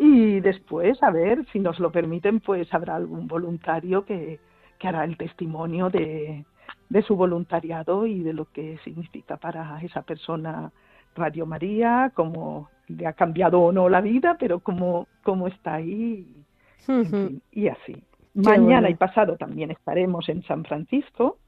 Y 0.00 0.38
después, 0.38 1.02
a 1.02 1.10
ver, 1.10 1.44
si 1.52 1.58
nos 1.58 1.80
lo 1.80 1.90
permiten, 1.90 2.38
pues 2.38 2.72
habrá 2.72 2.94
algún 2.94 3.26
voluntario 3.26 4.04
que, 4.04 4.38
que 4.78 4.86
hará 4.86 5.02
el 5.02 5.16
testimonio 5.16 5.90
de, 5.90 6.44
de 6.88 7.02
su 7.02 7.16
voluntariado 7.16 8.06
y 8.06 8.22
de 8.22 8.32
lo 8.32 8.46
que 8.46 8.78
significa 8.84 9.36
para 9.36 9.80
esa 9.82 10.02
persona 10.02 10.72
Radio 11.14 11.46
María, 11.46 12.12
cómo 12.14 12.68
le 12.86 13.06
ha 13.06 13.12
cambiado 13.12 13.60
o 13.60 13.72
no 13.72 13.88
la 13.88 14.00
vida, 14.00 14.36
pero 14.38 14.60
cómo, 14.60 15.08
cómo 15.22 15.48
está 15.48 15.74
ahí 15.74 16.44
y 17.52 17.68
así. 17.68 18.02
Mañana 18.34 18.88
y 18.88 18.94
pasado 18.94 19.36
también 19.36 19.70
estaremos 19.70 20.28
en 20.28 20.42
San 20.44 20.64
Francisco. 20.64 21.38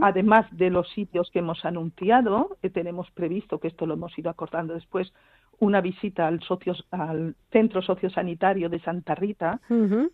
Además 0.00 0.46
de 0.52 0.70
los 0.70 0.88
sitios 0.90 1.28
que 1.32 1.40
hemos 1.40 1.64
anunciado, 1.64 2.56
que 2.62 2.70
tenemos 2.70 3.10
previsto, 3.10 3.58
que 3.58 3.66
esto 3.66 3.84
lo 3.84 3.94
hemos 3.94 4.16
ido 4.16 4.30
acordando 4.30 4.74
después, 4.74 5.12
una 5.58 5.80
visita 5.80 6.28
al, 6.28 6.40
socios, 6.42 6.86
al 6.92 7.34
centro 7.50 7.82
sociosanitario 7.82 8.68
de 8.68 8.78
Santa 8.80 9.16
Rita 9.16 9.60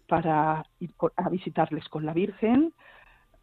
para 0.08 0.64
ir 0.80 0.90
a 1.16 1.28
visitarles 1.28 1.86
con 1.90 2.06
la 2.06 2.14
Virgen. 2.14 2.72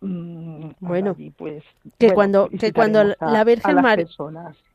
Mm, 0.01 0.69
bueno, 0.79 1.15
pues, 1.35 1.63
que 1.97 2.13
cuando 2.13 2.47
que 2.47 2.71
cuando 2.71 3.03
la 3.19 3.43
Virgen 3.43 3.75
María 3.81 4.07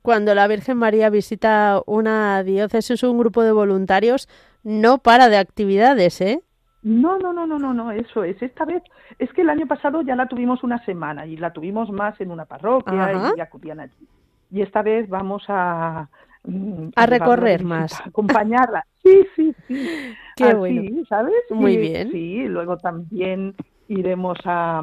cuando 0.02 0.34
la 0.34 0.46
Virgen 0.46 0.76
María 0.76 1.08
visita 1.08 1.80
una 1.86 2.42
diócesis 2.42 3.02
un 3.02 3.16
grupo 3.16 3.42
de 3.42 3.52
voluntarios 3.52 4.28
no 4.64 4.98
para 4.98 5.30
de 5.30 5.38
actividades, 5.38 6.20
¿eh? 6.20 6.42
No, 6.82 7.18
no, 7.18 7.32
no, 7.32 7.46
no, 7.46 7.58
no, 7.58 7.72
no, 7.72 7.90
eso 7.92 8.24
es. 8.24 8.40
Esta 8.42 8.66
vez 8.66 8.82
es 9.18 9.32
que 9.32 9.40
el 9.40 9.48
año 9.48 9.66
pasado 9.66 10.02
ya 10.02 10.14
la 10.14 10.28
tuvimos 10.28 10.62
una 10.62 10.84
semana 10.84 11.24
y 11.24 11.38
la 11.38 11.50
tuvimos 11.50 11.90
más 11.90 12.20
en 12.20 12.30
una 12.30 12.44
parroquia 12.44 13.32
y 13.34 13.40
acudían 13.40 13.80
allí. 13.80 14.06
Y 14.50 14.60
esta 14.60 14.82
vez 14.82 15.08
vamos 15.08 15.42
a 15.48 16.06
mm, 16.42 16.88
a 16.94 17.06
recorrer 17.06 17.64
más, 17.64 17.98
acompañarla. 18.06 18.84
Sí, 19.02 19.26
sí, 19.34 19.54
sí. 19.66 19.88
Qué 20.36 20.52
bueno. 20.52 21.02
¿sabes? 21.08 21.34
Muy 21.48 21.78
bien. 21.78 22.10
Sí, 22.12 22.46
luego 22.46 22.76
también 22.76 23.54
iremos 23.88 24.38
a 24.44 24.82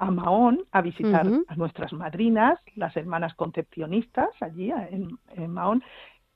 a 0.00 0.10
Mahón 0.10 0.64
a 0.72 0.80
visitar 0.80 1.26
a 1.46 1.56
nuestras 1.56 1.92
madrinas, 1.92 2.58
las 2.74 2.96
hermanas 2.96 3.34
concepcionistas 3.34 4.30
allí 4.40 4.72
en, 4.72 5.18
Mahón. 5.52 5.84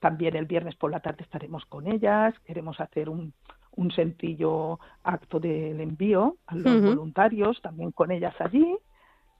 También 0.00 0.36
el 0.36 0.44
viernes 0.44 0.74
por 0.76 0.90
la 0.90 1.00
tarde 1.00 1.22
estaremos 1.22 1.64
con 1.64 1.90
ellas. 1.90 2.34
Queremos 2.44 2.78
hacer 2.78 3.08
un, 3.08 3.32
un 3.76 3.90
sencillo 3.90 4.78
acto 5.02 5.40
del 5.40 5.80
envío 5.80 6.36
a 6.46 6.56
los 6.56 6.82
voluntarios, 6.82 7.60
también 7.62 7.90
con 7.90 8.10
ellas 8.10 8.34
allí. 8.38 8.76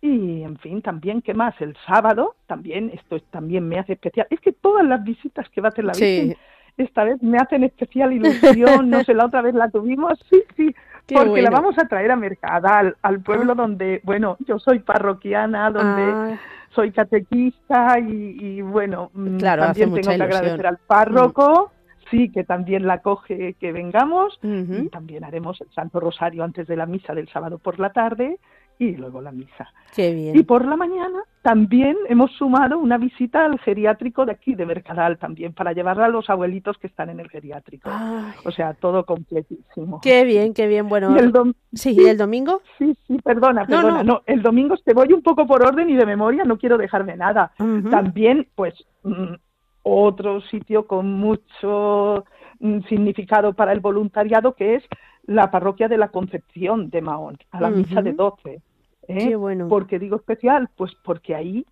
Y, 0.00 0.43
en 0.43 0.57
fin, 0.59 0.81
también, 0.81 1.21
¿qué 1.21 1.35
más? 1.35 1.54
El 1.61 1.76
sábado, 1.87 2.35
también, 2.47 2.90
esto 2.95 3.21
también 3.31 3.69
me 3.69 3.78
hace 3.78 3.93
especial. 3.93 4.26
Es 4.31 4.40
que 4.40 4.52
todas 4.52 4.87
las 4.87 5.04
visitas 5.04 5.49
que 5.50 5.61
va 5.61 5.69
a 5.69 5.71
hacer 5.71 5.85
la 5.85 5.93
Virgen, 5.93 6.37
esta 6.76 7.04
vez 7.04 7.23
me 7.23 7.38
hacen 7.38 7.64
especial 7.64 8.12
ilusión. 8.12 8.90
no 8.90 9.02
sé, 9.04 9.14
la 9.14 9.26
otra 9.26 9.43
vez 9.43 9.54
la 9.54 9.71
tuvimos, 9.71 10.19
sí, 10.31 10.43
sí, 10.57 10.75
porque 11.07 11.43
la 11.43 11.50
vamos 11.50 11.78
a 11.78 11.87
traer 11.87 12.11
a 12.11 12.16
Mercadal, 12.16 12.97
al 13.02 13.21
pueblo 13.21 13.52
ah. 13.52 13.56
donde, 13.56 14.00
bueno, 14.04 14.37
yo 14.47 14.58
soy 14.58 14.80
parroquiana, 14.80 15.71
donde 15.71 16.02
ah. 16.02 16.41
soy 16.71 16.93
catequista 16.93 17.99
y, 17.99 18.60
bueno, 18.63 19.10
mm, 19.15 19.39
también 19.39 19.95
tengo 19.95 20.17
que 20.17 20.23
agradecer 20.23 20.67
al 20.67 20.78
párroco. 20.78 21.71
Mm. 21.71 21.75
Sí, 22.10 22.28
que 22.28 22.45
también 22.45 22.87
la 22.87 22.99
coge 22.99 23.54
que 23.54 23.73
vengamos 23.73 24.39
y 24.43 24.89
también 24.91 25.25
haremos 25.25 25.58
el 25.63 25.71
Santo 25.73 26.00
Rosario 26.00 26.45
antes 26.45 26.67
de 26.69 26.76
la 26.76 26.84
misa 26.84 27.15
del 27.15 27.28
sábado 27.28 27.58
por 27.58 27.80
la 27.80 27.91
tarde 27.95 28.39
y 28.78 28.93
luego 28.97 29.21
la 29.21 29.32
misa. 29.32 29.73
bien. 29.97 30.37
Y 30.37 30.43
por 30.43 30.65
la 30.67 30.76
mañana 30.76 31.23
también 31.43 31.97
hemos 32.08 32.32
sumado 32.32 32.78
una 32.78 32.99
visita 32.99 33.45
al 33.45 33.58
geriátrico 33.60 34.25
de 34.25 34.32
aquí, 34.32 34.54
de 34.54 34.67
Mercadal, 34.67 35.19
también, 35.19 35.52
para 35.52 35.73
llevarla 35.73 36.06
a 36.06 36.08
los 36.08 36.28
abuelitos 36.30 36.78
que 36.78 36.87
están 36.87 37.10
en 37.10 37.21
el 37.21 37.28
geriátrico. 37.28 37.91
O 38.45 38.50
sea, 38.50 38.75
todo 38.75 39.04
completísimo. 39.04 40.00
Qué 40.02 40.25
bien, 40.25 40.54
qué 40.54 40.67
bien. 40.67 40.89
Bueno, 40.89 41.17
el 41.17 41.32
sí, 41.73 41.97
¿y 41.99 42.06
el 42.06 42.17
domingo? 42.17 42.63
Sí, 42.78 42.97
sí, 43.06 43.19
perdona, 43.23 43.67
perdona. 43.67 44.02
No, 44.02 44.23
el 44.26 44.43
domingo 44.43 44.76
te 44.84 44.95
voy 44.95 45.13
un 45.13 45.23
poco 45.23 45.47
por 45.47 45.63
orden 45.63 45.91
y 45.91 45.97
de 45.97 46.06
memoria, 46.06 46.45
no 46.45 46.58
quiero 46.58 46.78
dejarme 46.78 47.17
nada. 47.17 47.52
También, 47.91 48.49
pues, 48.54 48.75
mm, 49.02 49.34
otro 49.82 50.41
sitio 50.43 50.87
con 50.87 51.13
mucho 51.13 52.25
mm, 52.58 52.80
significado 52.89 53.52
para 53.52 53.73
el 53.73 53.80
voluntariado 53.80 54.54
que 54.54 54.76
es 54.76 54.84
la 55.26 55.50
parroquia 55.50 55.89
de 55.89 55.99
la 55.99 56.08
Concepción 56.08 56.91
de 56.91 57.02
Mahón, 57.02 57.39
a 57.50 57.60
la 57.60 57.71
misa 57.71 58.02
de 58.02 58.13
12. 58.13 58.60
¿eh? 59.08 59.37
bueno. 59.37 59.69
¿Por 59.69 59.87
qué 59.87 59.99
digo 59.99 60.17
especial? 60.17 60.69
Pues 60.76 60.93
porque 61.02 61.34
ahí 61.34 61.67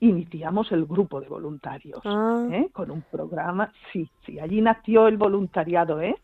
iniciamos 0.00 0.70
el 0.72 0.84
grupo 0.84 1.20
de 1.20 1.28
voluntarios 1.28 2.00
ah. 2.04 2.46
¿eh? 2.50 2.68
con 2.72 2.90
un 2.90 3.02
programa. 3.02 3.72
Sí, 3.92 4.08
sí, 4.24 4.38
allí 4.38 4.60
nació 4.60 5.08
el 5.08 5.16
voluntariado. 5.16 6.00
¿eh? 6.00 6.16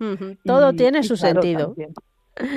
Todo 0.44 0.72
tiene 0.72 1.02
su 1.02 1.16
sentido. 1.16 1.74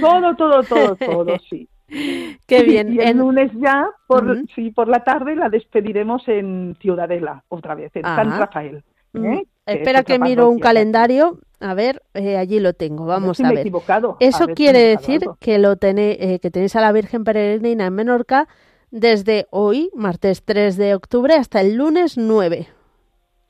Todo, 0.02 0.36
todo, 0.36 0.64
todo, 0.64 0.96
todo, 0.96 1.38
sí. 1.50 1.68
Qué 1.88 2.64
bien. 2.64 2.94
Y 2.94 3.00
el 3.00 3.18
lunes 3.18 3.52
ya, 3.54 3.90
por, 4.08 4.44
sí, 4.56 4.72
por 4.72 4.88
la 4.88 5.04
tarde, 5.04 5.36
la 5.36 5.50
despediremos 5.50 6.28
en 6.28 6.76
Ciudadela, 6.82 7.44
otra 7.50 7.76
vez, 7.76 7.96
en 7.96 8.04
San 8.04 8.40
Rafael. 8.40 8.84
¿eh? 9.14 9.46
Espera 9.66 10.04
que 10.04 10.20
miro 10.20 10.50
un 10.50 10.60
calendario. 10.60 11.40
A 11.60 11.74
ver, 11.74 12.04
eh, 12.14 12.38
allí 12.38 12.60
lo 12.60 12.74
tengo. 12.74 13.06
Vamos 13.06 13.40
a, 13.40 13.50
ver. 13.50 13.60
Equivocado. 13.60 14.18
Eso 14.20 14.48
quiere 14.48 14.80
decir 14.80 15.22
que 15.40 15.58
lo 15.58 15.78
tenéis, 15.78 16.18
eh, 16.20 16.40
que 16.40 16.52
tenéis 16.52 16.76
a 16.76 16.82
la 16.82 16.92
Virgen 16.92 17.24
Peregrina 17.24 17.88
en 17.88 17.94
Menorca 17.94 18.48
desde 18.92 19.48
hoy, 19.50 19.90
martes 19.96 20.44
3 20.44 20.78
de 20.78 20.96
octubre, 20.96 21.34
hasta 21.34 21.62
el 21.62 21.76
lunes 21.76 22.18
9. 22.18 22.68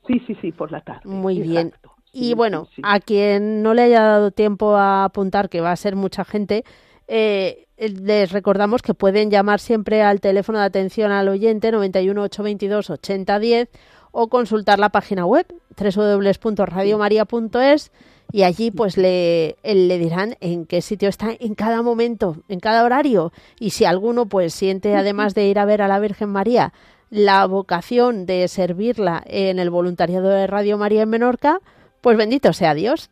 Sí, 0.06 0.22
sí, 0.26 0.36
sí, 0.40 0.52
por 0.52 0.72
la 0.72 0.80
tarde. 0.80 1.02
Muy 1.04 1.40
bien. 1.40 1.72
y 2.12 2.34
bueno, 2.34 2.68
a 2.82 3.00
quien 3.00 3.62
no 3.62 3.74
le 3.74 3.82
haya 3.82 4.02
dado 4.02 4.30
tiempo 4.30 4.76
a 4.76 5.04
apuntar, 5.04 5.48
que 5.50 5.60
va 5.60 5.72
a 5.72 5.76
ser 5.76 5.96
mucha 5.96 6.24
gente, 6.24 6.64
eh, 7.08 7.66
les 7.76 8.32
recordamos 8.32 8.80
que 8.80 8.94
pueden 8.94 9.30
llamar 9.30 9.60
siempre 9.60 10.02
al 10.02 10.20
teléfono 10.20 10.58
de 10.58 10.64
atención 10.64 11.12
al 11.12 11.28
oyente 11.28 11.70
91 11.70 12.22
822 12.22 12.90
8010 12.90 13.68
o 14.12 14.28
consultar 14.28 14.78
la 14.78 14.88
página 14.88 15.26
web 15.26 15.46
www.radiomaria.es 15.78 17.92
y 18.32 18.42
allí 18.42 18.70
pues 18.70 18.96
le, 18.96 19.56
le 19.62 19.98
dirán 19.98 20.36
en 20.40 20.66
qué 20.66 20.82
sitio 20.82 21.08
está 21.08 21.30
en 21.38 21.54
cada 21.54 21.82
momento, 21.82 22.38
en 22.48 22.60
cada 22.60 22.84
horario 22.84 23.32
y 23.60 23.70
si 23.70 23.84
alguno 23.84 24.26
pues 24.26 24.54
siente 24.54 24.96
además 24.96 25.34
de 25.34 25.46
ir 25.46 25.58
a 25.58 25.64
ver 25.64 25.82
a 25.82 25.88
la 25.88 26.00
Virgen 26.00 26.30
María 26.30 26.72
la 27.10 27.46
vocación 27.46 28.26
de 28.26 28.48
servirla 28.48 29.22
en 29.26 29.58
el 29.58 29.70
voluntariado 29.70 30.28
de 30.28 30.46
Radio 30.46 30.76
María 30.76 31.02
en 31.02 31.10
Menorca, 31.10 31.60
pues 32.00 32.16
bendito 32.16 32.52
sea 32.52 32.74
Dios. 32.74 33.10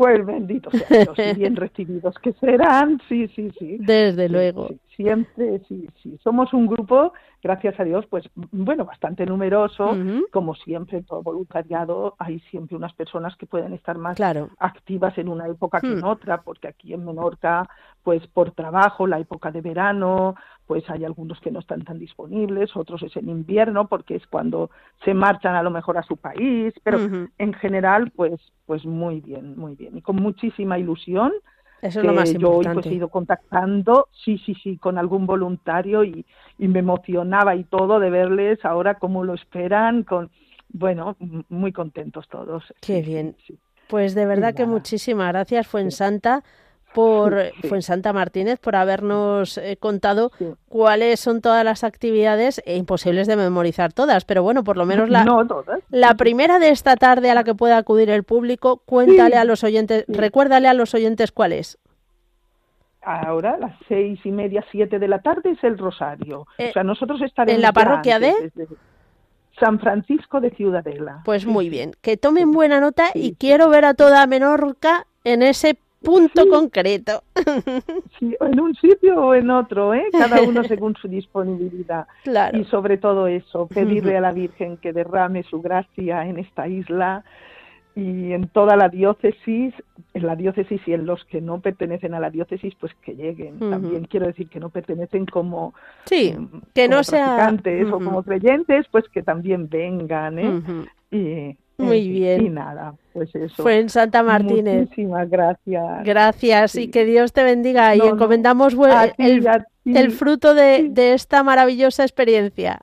Pues 0.00 0.24
bendito 0.24 0.70
sea 0.70 1.04
Dios, 1.04 1.18
y 1.18 1.34
bien 1.34 1.56
recibidos 1.56 2.14
que 2.22 2.32
serán, 2.40 2.98
sí, 3.06 3.28
sí, 3.36 3.50
sí. 3.58 3.76
Desde 3.80 4.30
luego. 4.30 4.70
siempre, 4.96 5.60
sí, 5.68 5.86
sí. 6.02 6.18
Somos 6.24 6.54
un 6.54 6.66
grupo 6.66 7.12
gracias 7.42 7.78
a 7.78 7.84
Dios, 7.84 8.06
pues 8.08 8.24
bueno, 8.34 8.86
bastante 8.86 9.26
numeroso, 9.26 9.94
como 10.30 10.54
siempre 10.54 11.02
todo 11.02 11.22
voluntariado 11.22 12.14
hay 12.18 12.40
siempre 12.50 12.76
unas 12.76 12.94
personas 12.94 13.36
que 13.36 13.46
pueden 13.46 13.74
estar 13.74 13.98
más 13.98 14.18
activas 14.58 15.16
en 15.18 15.28
una 15.28 15.46
época 15.46 15.80
que 15.80 15.88
en 15.88 16.00
hmm. 16.00 16.04
otra, 16.04 16.40
porque 16.42 16.68
aquí 16.68 16.94
en 16.94 17.04
Menorca, 17.04 17.68
pues 18.02 18.26
por 18.28 18.52
trabajo, 18.52 19.06
la 19.06 19.18
época 19.18 19.50
de 19.50 19.60
verano, 19.60 20.34
pues 20.70 20.88
hay 20.88 21.04
algunos 21.04 21.40
que 21.40 21.50
no 21.50 21.58
están 21.58 21.82
tan 21.82 21.98
disponibles, 21.98 22.76
otros 22.76 23.02
es 23.02 23.16
en 23.16 23.28
invierno, 23.28 23.88
porque 23.88 24.14
es 24.14 24.24
cuando 24.28 24.70
se 25.04 25.14
marchan 25.14 25.56
a 25.56 25.64
lo 25.64 25.70
mejor 25.72 25.98
a 25.98 26.04
su 26.04 26.16
país, 26.16 26.72
pero 26.84 27.00
en 27.38 27.52
general, 27.54 28.12
pues, 28.14 28.40
pues 28.66 28.86
muy 28.86 29.20
bien, 29.20 29.58
muy 29.58 29.74
bien, 29.74 29.98
y 29.98 30.00
con 30.00 30.14
muchísima 30.14 30.78
ilusión 30.78 31.32
eso 31.82 31.98
es 31.98 32.06
lo 32.06 32.12
más 32.12 32.32
importante. 32.32 32.38
Yo 32.40 32.70
hoy 32.70 32.74
pues, 32.74 32.86
he 32.86 32.94
ido 32.94 33.08
contactando, 33.08 34.06
sí, 34.12 34.38
sí, 34.46 34.54
sí, 34.62 34.76
con 34.76 34.96
algún 34.96 35.26
voluntario 35.26 36.04
y, 36.04 36.24
y 36.56 36.68
me 36.68 36.78
emocionaba 36.78 37.56
y 37.56 37.64
todo 37.64 37.98
de 37.98 38.10
verles 38.10 38.64
ahora 38.64 38.94
cómo 38.94 39.24
lo 39.24 39.34
esperan, 39.34 40.04
con, 40.04 40.30
bueno, 40.68 41.16
muy 41.48 41.72
contentos 41.72 42.28
todos. 42.28 42.62
Qué 42.80 43.02
bien. 43.02 43.34
Pues 43.88 44.14
de 44.14 44.24
verdad 44.24 44.54
que 44.54 44.66
muchísimas 44.66 45.32
gracias, 45.32 45.66
Fuensanta, 45.66 46.44
por 46.94 47.52
Santa 47.80 48.12
Martínez 48.12 48.58
por 48.58 48.74
habernos 48.76 49.58
eh, 49.58 49.76
contado 49.78 50.32
cuáles 50.68 51.20
son 51.20 51.40
todas 51.40 51.64
las 51.64 51.84
actividades 51.84 52.60
e 52.66 52.76
imposibles 52.76 53.26
de 53.26 53.36
memorizar 53.36 53.92
todas, 53.92 54.24
pero 54.24 54.42
bueno, 54.42 54.64
por 54.64 54.76
lo 54.76 54.86
menos 54.86 55.08
la, 55.08 55.24
la 55.90 56.14
primera 56.14 56.58
de 56.58 56.70
esta 56.70 56.96
tarde 56.96 57.30
a 57.30 57.34
la 57.34 57.44
que 57.44 57.54
pueda 57.54 57.76
acudir 57.76 58.10
el 58.10 58.24
público, 58.24 58.82
cuéntale 58.84 59.36
a 59.36 59.44
los 59.44 59.62
oyentes, 59.64 60.04
recuérdale 60.08 60.68
a 60.68 60.74
los 60.74 60.94
oyentes 60.94 61.32
cuál 61.32 61.52
es. 61.52 61.78
Ahora, 63.02 63.56
las 63.58 63.72
seis 63.88 64.20
y 64.24 64.30
media, 64.30 64.62
siete 64.70 64.98
de 64.98 65.08
la 65.08 65.20
tarde 65.20 65.52
es 65.52 65.64
el 65.64 65.78
Rosario. 65.78 66.40
o 66.40 66.46
Eh, 66.58 66.70
sea, 66.72 66.82
nosotros 66.84 67.22
estaremos 67.22 67.56
¿en 67.56 67.62
la 67.62 67.72
parroquia 67.72 68.18
de? 68.18 68.34
desde 68.54 68.68
San 69.58 69.78
Francisco 69.80 70.40
de 70.40 70.50
Ciudadela. 70.50 71.22
Pues 71.24 71.46
muy 71.46 71.70
bien, 71.70 71.92
que 72.02 72.16
tomen 72.16 72.50
buena 72.52 72.78
nota 72.80 73.06
y 73.14 73.34
quiero 73.36 73.68
ver 73.70 73.84
a 73.86 73.94
toda 73.94 74.26
Menorca 74.26 75.06
en 75.24 75.42
ese 75.42 75.78
punto 76.02 76.48
concreto. 76.48 77.22
Sí, 78.18 78.36
en 78.40 78.60
un 78.60 78.74
sitio 78.74 79.18
o 79.18 79.34
en 79.34 79.50
otro, 79.50 79.94
¿eh? 79.94 80.04
cada 80.12 80.42
uno 80.42 80.62
según 80.64 80.94
su 80.96 81.08
disponibilidad. 81.08 82.06
Claro. 82.24 82.58
Y 82.58 82.64
sobre 82.64 82.98
todo 82.98 83.26
eso, 83.26 83.66
pedirle 83.66 84.16
a 84.16 84.20
la 84.20 84.32
Virgen 84.42 84.76
que 84.76 84.92
derrame 84.92 85.42
su 85.44 85.62
gracia 85.62 86.26
en 86.26 86.38
esta 86.38 86.68
isla 86.68 87.24
y 87.96 88.32
en 88.32 88.48
toda 88.48 88.76
la 88.76 88.88
diócesis, 88.88 89.74
en 90.14 90.26
la 90.26 90.36
diócesis 90.36 90.80
y 90.86 90.92
en 90.92 91.06
los 91.06 91.24
que 91.24 91.40
no 91.40 91.60
pertenecen 91.60 92.14
a 92.14 92.20
la 92.20 92.30
diócesis, 92.30 92.74
pues 92.78 92.92
que 93.02 93.14
lleguen. 93.16 93.58
También 93.58 94.04
quiero 94.04 94.26
decir 94.26 94.48
que 94.48 94.60
no 94.60 94.68
pertenecen 94.70 95.26
como, 95.26 95.74
Sí, 96.04 96.32
mm, 96.36 96.60
que 96.74 96.84
como 96.86 96.96
no 96.98 97.04
sea- 97.04 97.24
practicantes 97.36 97.88
o 97.88 97.98
como 97.98 98.22
creyentes, 98.22 98.86
pues 98.90 99.08
que 99.08 99.22
también 99.22 99.68
vengan, 99.68 100.38
¿eh? 100.38 100.62
Y, 101.10 101.56
Muy 101.80 102.08
bien. 102.08 102.46
Y 102.46 102.48
nada, 102.50 102.94
pues 103.12 103.34
eso. 103.34 103.62
Fue 103.62 103.78
en 103.78 103.88
Santa 103.88 104.22
Martínez. 104.22 104.82
Muchísimas 104.88 105.28
gracias. 105.30 106.04
Gracias 106.04 106.74
y 106.76 106.82
Sí. 106.84 106.90
que 106.90 107.04
Dios 107.04 107.32
te 107.32 107.42
bendiga 107.44 107.94
y 107.94 107.98
No, 107.98 108.06
no. 108.06 108.14
encomendamos 108.14 108.76
bue- 108.76 108.92
A 108.92 109.08
ti, 109.08 109.22
el, 109.22 109.48
el 109.96 110.10
fruto 110.12 110.54
de, 110.54 110.76
Sí. 110.76 110.88
de 110.90 111.12
esta 111.14 111.42
maravillosa 111.42 112.02
experiencia. 112.02 112.80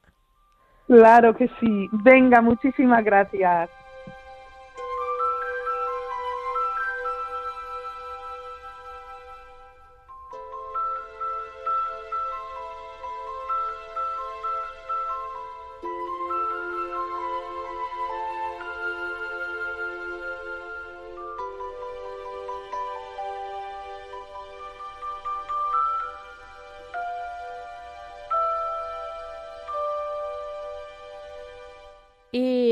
Claro 0.87 1.35
que 1.35 1.49
sí. 1.59 1.87
Venga, 1.91 2.41
muchísimas 2.41 3.03
gracias. 3.03 3.69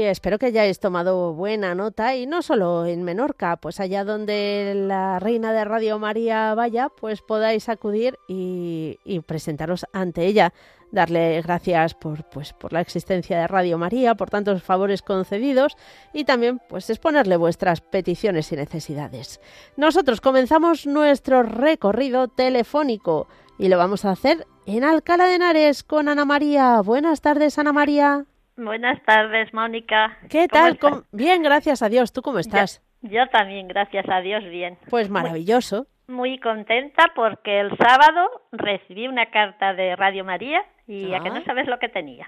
Espero 0.10 0.39
que 0.39 0.48
hayáis 0.48 0.80
tomado 0.80 1.34
buena 1.34 1.76
nota 1.76 2.15
y 2.15 2.26
no 2.26 2.41
solo 2.41 2.86
en 2.86 3.04
Menorca, 3.04 3.58
pues 3.58 3.80
allá 3.80 4.04
donde 4.04 4.74
la 4.76 5.20
reina 5.20 5.54
de 5.54 5.65
Radio 5.65 6.00
María 6.00 6.54
vaya, 6.56 6.89
pues 6.89 7.22
podáis 7.22 7.70
acudir 7.70 8.18
y, 8.28 9.00
y 9.04 9.20
presentaros 9.22 9.86
ante 9.94 10.26
ella, 10.26 10.54
darle 10.91 11.41
gracias 11.41 11.94
por, 11.94 12.24
pues, 12.26 12.54
por 12.54 12.74
la 12.74 12.82
existencia 12.82 13.39
de 13.39 13.48
Radio 13.48 13.78
María, 13.78 14.15
por 14.15 14.30
tantos 14.30 14.63
favores 14.63 15.02
concedidos 15.02 15.78
y 16.13 16.24
también 16.24 16.60
pues 16.70 16.89
exponerle 16.89 17.38
vuestras 17.38 17.82
peticiones 17.82 18.52
y 18.52 18.56
necesidades. 18.56 19.39
Nosotros 19.78 20.22
comenzamos 20.22 20.88
nuestro 20.88 21.44
recorrido 21.44 22.28
telefónico 22.28 23.28
y 23.58 23.68
lo 23.68 23.78
vamos 23.78 24.06
a 24.06 24.12
hacer 24.12 24.48
en 24.65 24.84
Alcalá 24.84 25.26
de 25.26 25.36
Henares 25.36 25.84
con 25.84 26.10
Ana 26.10 26.26
María. 26.26 26.82
Buenas 26.82 27.22
tardes, 27.22 27.60
Ana 27.60 27.74
María. 27.74 28.26
Buenas 28.58 29.02
tardes, 29.04 29.54
Mónica. 29.54 30.18
¿Qué 30.30 30.48
¿Cómo 30.48 30.78
tal? 30.80 31.04
Bien, 31.12 31.44
gracias 31.44 31.82
a 31.82 31.89
Dios. 31.89 32.13
¿Tú 32.13 32.22
cómo 32.22 32.39
estás? 32.39 32.82
Yo, 33.02 33.10
yo 33.12 33.28
también, 33.28 33.68
gracias 33.68 34.08
a 34.10 34.22
Dios, 34.22 34.44
bien. 34.46 34.78
Pues 34.89 35.10
maravilloso. 35.10 35.88
Muy 36.08 36.39
contenta 36.39 37.12
porque 37.15 37.60
el 37.60 37.76
sábado 37.78 38.30
recibí 38.52 39.08
una 39.08 39.26
carta 39.32 39.74
de 39.74 39.96
Radio 39.96 40.24
María 40.24 40.63
y 40.88 41.13
a 41.13 41.20
que 41.20 41.30
Ah. 41.30 41.34
no 41.34 41.44
sabes 41.46 41.68
lo 41.68 41.80
que 41.80 41.89
tenía. 41.89 42.26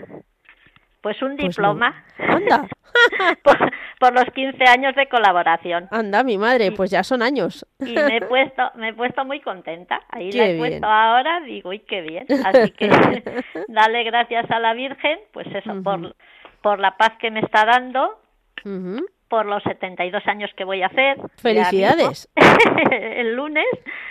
Pues 1.08 1.22
un 1.22 1.38
Pues 1.38 1.58
no. 1.58 1.74
diploma 1.74 2.04
Anda, 2.18 2.68
por, 3.44 3.58
por 3.98 4.14
los 4.14 4.26
15 4.34 4.62
años 4.66 4.94
de 4.96 5.08
colaboración. 5.08 5.88
anda, 5.92 6.22
mi 6.24 6.38
madre, 6.38 6.74
pues 6.74 6.92
ya 6.92 7.02
son 7.04 7.22
años. 7.22 7.66
Y 7.80 7.94
me 7.94 8.18
he 8.18 8.22
puesto, 8.22 8.72
me 8.76 8.90
he 8.90 8.94
puesto 8.94 9.24
muy 9.24 9.40
contenta. 9.40 10.02
Ahí 10.10 10.32
Qué 10.32 10.38
la 10.38 10.44
he 10.46 10.54
bien. 10.56 10.60
puesto 10.60 10.88
ahora, 10.88 11.40
digo, 11.46 11.70
uy, 11.70 11.80
qué 11.80 12.02
bien. 12.02 12.26
Así 12.46 12.72
que 12.72 12.90
dale 13.70 14.04
gracias 14.04 14.52
a 14.52 14.60
la 14.60 14.74
Virgen, 14.74 15.18
pues 15.32 15.48
eso, 15.56 15.82
por, 15.82 16.14
por 16.62 16.80
la 16.80 16.98
paz 16.98 17.14
que 17.20 17.32
me 17.32 17.40
está 17.40 17.64
dando, 17.64 18.20
Ujú. 18.66 19.06
por 19.30 19.46
los 19.46 19.64
72 19.64 20.28
años 20.28 20.50
que 20.58 20.66
voy 20.66 20.82
a 20.84 20.88
hacer. 20.88 21.18
Felicidades. 21.42 22.28
el 22.92 23.34
lunes. 23.34 23.66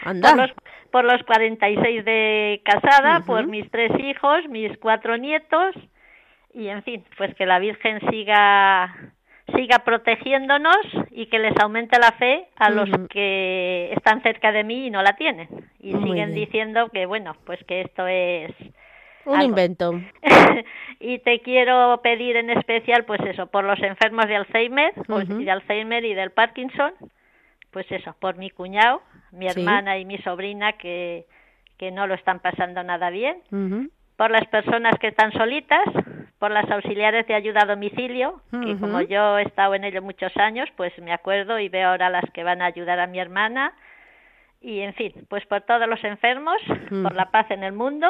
Anda. 0.04 0.30
Por 0.30 0.38
los, 0.38 0.50
por 0.90 1.04
los 1.04 1.22
46 1.24 2.04
de 2.06 2.62
casada, 2.64 3.20
por 3.26 3.46
mis 3.48 3.70
tres 3.70 3.90
hijos, 3.98 4.48
mis 4.48 4.78
cuatro 4.78 5.18
nietos. 5.18 5.74
Y 6.56 6.68
en 6.68 6.82
fin, 6.84 7.04
pues 7.18 7.34
que 7.34 7.44
la 7.44 7.58
Virgen 7.58 8.00
siga 8.10 8.94
siga 9.54 9.78
protegiéndonos 9.84 10.76
y 11.12 11.26
que 11.26 11.38
les 11.38 11.54
aumente 11.60 11.98
la 12.00 12.10
fe 12.12 12.48
a 12.56 12.68
los 12.70 12.88
que 13.10 13.92
están 13.96 14.20
cerca 14.22 14.50
de 14.50 14.64
mí 14.64 14.86
y 14.86 14.90
no 14.90 15.02
la 15.02 15.12
tienen. 15.16 15.48
Y 15.78 15.92
Muy 15.94 16.08
siguen 16.10 16.32
bien. 16.34 16.46
diciendo 16.46 16.88
que, 16.88 17.06
bueno, 17.06 17.36
pues 17.44 17.62
que 17.64 17.82
esto 17.82 18.06
es 18.08 18.50
Un 19.24 19.34
algo. 19.36 19.44
invento. 19.50 19.92
y 21.00 21.18
te 21.20 21.40
quiero 21.42 22.00
pedir 22.02 22.36
en 22.36 22.50
especial, 22.50 23.04
pues 23.04 23.20
eso, 23.20 23.46
por 23.46 23.62
los 23.64 23.80
enfermos 23.82 24.26
de 24.26 24.34
Alzheimer, 24.36 24.92
y 25.38 25.44
de 25.44 25.50
Alzheimer 25.50 26.04
y 26.04 26.14
del 26.14 26.32
Parkinson, 26.32 26.92
pues 27.70 27.86
eso, 27.92 28.16
por 28.18 28.36
mi 28.38 28.50
cuñado, 28.50 29.00
mi 29.30 29.48
Sí. 29.50 29.60
hermana 29.60 29.96
y 29.98 30.04
mi 30.06 30.18
sobrina 30.18 30.72
que, 30.72 31.26
que 31.78 31.92
no 31.92 32.06
lo 32.08 32.14
están 32.14 32.40
pasando 32.40 32.82
nada 32.82 33.10
bien, 33.10 33.36
Ujú. 33.52 33.90
Por 34.16 34.31
las 34.31 34.46
personas 34.48 34.98
que 34.98 35.09
están 35.09 35.33
solitas, 35.33 35.85
por 36.38 36.50
las 36.50 36.70
auxiliares 36.70 37.26
de 37.26 37.35
ayuda 37.35 37.62
a 37.62 37.66
domicilio, 37.66 38.40
que 38.50 38.72
Ujú. 38.72 38.81
como 38.81 39.00
yo 39.02 39.38
he 39.38 39.42
estado 39.42 39.74
en 39.74 39.85
ello 39.85 40.02
muchos 40.02 40.35
años, 40.37 40.68
pues 40.76 40.96
me 40.98 41.12
acuerdo 41.12 41.59
y 41.59 41.68
veo 41.68 41.88
ahora 41.90 42.11
las 42.11 42.24
que 42.33 42.44
van 42.44 42.61
a 42.62 42.66
ayudar 42.66 42.98
a 43.00 43.07
mi 43.07 43.18
hermana, 43.18 43.72
y 44.61 44.81
en 44.81 44.94
fin, 44.94 45.12
pues 45.29 45.44
por 45.46 45.61
todos 45.62 45.87
los 45.88 46.02
enfermos, 46.05 46.57
Ujú. 46.90 47.02
por 47.02 47.14
la 47.14 47.31
paz 47.31 47.50
en 47.50 47.62
el 47.62 47.72
mundo 47.72 48.09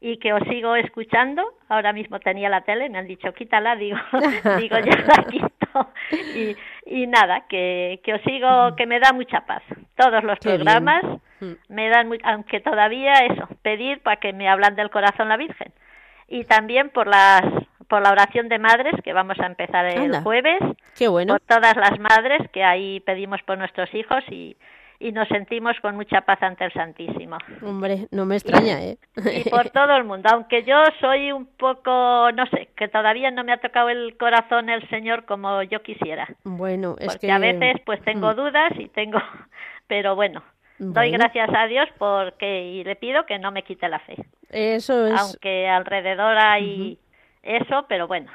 y 0.00 0.18
que 0.18 0.32
os 0.32 0.42
sigo 0.48 0.74
escuchando. 0.76 1.42
Ahora 1.68 1.92
mismo 1.92 2.18
tenía 2.20 2.48
la 2.48 2.62
tele, 2.62 2.88
me 2.90 2.98
han 2.98 3.06
dicho 3.06 3.32
quítala, 3.32 3.76
digo, 3.76 3.98
digo 4.58 4.76
ya 4.78 4.96
la 5.06 5.24
quito. 5.30 5.92
Y, 6.34 6.56
y 6.86 7.06
nada, 7.06 7.46
que, 7.48 8.00
que 8.02 8.14
os 8.14 8.22
sigo, 8.22 8.74
que 8.76 8.86
me 8.86 8.98
da 9.00 9.12
mucha 9.12 9.42
paz. 9.46 9.62
Todos 9.96 10.22
los 10.24 10.38
Qué 10.40 10.50
programas 10.50 11.02
Mm. 11.04 11.16
Me 11.68 11.88
dan, 11.88 12.08
mu- 12.08 12.18
aunque 12.24 12.60
todavía 12.60 13.14
eso, 13.26 13.48
pedir 13.62 14.00
para 14.00 14.16
que 14.20 14.32
me 14.32 14.48
hablan 14.48 14.74
del 14.76 14.90
corazón 14.90 15.28
la 15.28 15.36
Virgen. 15.36 15.72
Y 16.28 16.44
también 16.44 16.90
por 16.90 17.06
las 17.06 17.42
por 17.88 18.00
la 18.02 18.10
oración 18.12 18.48
de 18.48 18.58
madres 18.58 18.94
que 19.04 19.12
vamos 19.12 19.38
a 19.38 19.46
empezar 19.46 19.84
el 19.84 19.98
Anda. 20.06 20.22
jueves 20.22 20.58
Qué 20.96 21.06
bueno. 21.06 21.34
por 21.34 21.40
todas 21.40 21.76
las 21.76 21.98
madres 22.00 22.40
que 22.50 22.64
ahí 22.64 23.00
pedimos 23.00 23.42
por 23.42 23.58
nuestros 23.58 23.92
hijos 23.94 24.24
y, 24.30 24.56
y 24.98 25.12
nos 25.12 25.28
sentimos 25.28 25.78
con 25.80 25.94
mucha 25.94 26.22
paz 26.22 26.42
ante 26.42 26.64
el 26.64 26.72
Santísimo. 26.72 27.36
Hombre, 27.62 28.06
no 28.10 28.24
me 28.24 28.36
extraña, 28.36 28.80
¿eh? 28.82 28.96
Y 29.36 29.50
por 29.50 29.68
todo 29.68 29.94
el 29.96 30.04
mundo, 30.04 30.30
aunque 30.32 30.62
yo 30.64 30.82
soy 30.98 31.30
un 31.30 31.44
poco, 31.44 32.32
no 32.32 32.46
sé, 32.46 32.70
que 32.74 32.88
todavía 32.88 33.30
no 33.30 33.44
me 33.44 33.52
ha 33.52 33.58
tocado 33.58 33.90
el 33.90 34.16
corazón 34.16 34.70
el 34.70 34.88
Señor 34.88 35.26
como 35.26 35.62
yo 35.62 35.82
quisiera. 35.82 36.26
Bueno, 36.42 36.96
es 36.98 37.08
Porque 37.08 37.26
que... 37.26 37.32
a 37.32 37.38
veces 37.38 37.76
pues 37.84 38.00
tengo 38.04 38.32
Mm. 38.32 38.36
dudas 38.36 38.72
y 38.78 38.88
tengo, 38.88 39.18
pero 39.86 40.16
bueno, 40.16 40.42
doy 40.78 41.10
Bueno. 41.10 41.18
gracias 41.24 41.48
a 41.56 41.66
Dios 41.66 41.88
porque 41.98 42.62
y 42.64 42.84
le 42.84 42.96
pido 42.96 43.26
que 43.26 43.38
no 43.38 43.50
me 43.52 43.62
quite 43.62 43.88
la 43.88 43.98
fe, 44.00 44.16
Eso 44.50 45.06
es... 45.06 45.20
aunque 45.20 45.68
alrededor 45.68 46.36
hay 46.38 46.98
eso, 47.42 47.84
pero 47.88 48.06
bueno, 48.08 48.30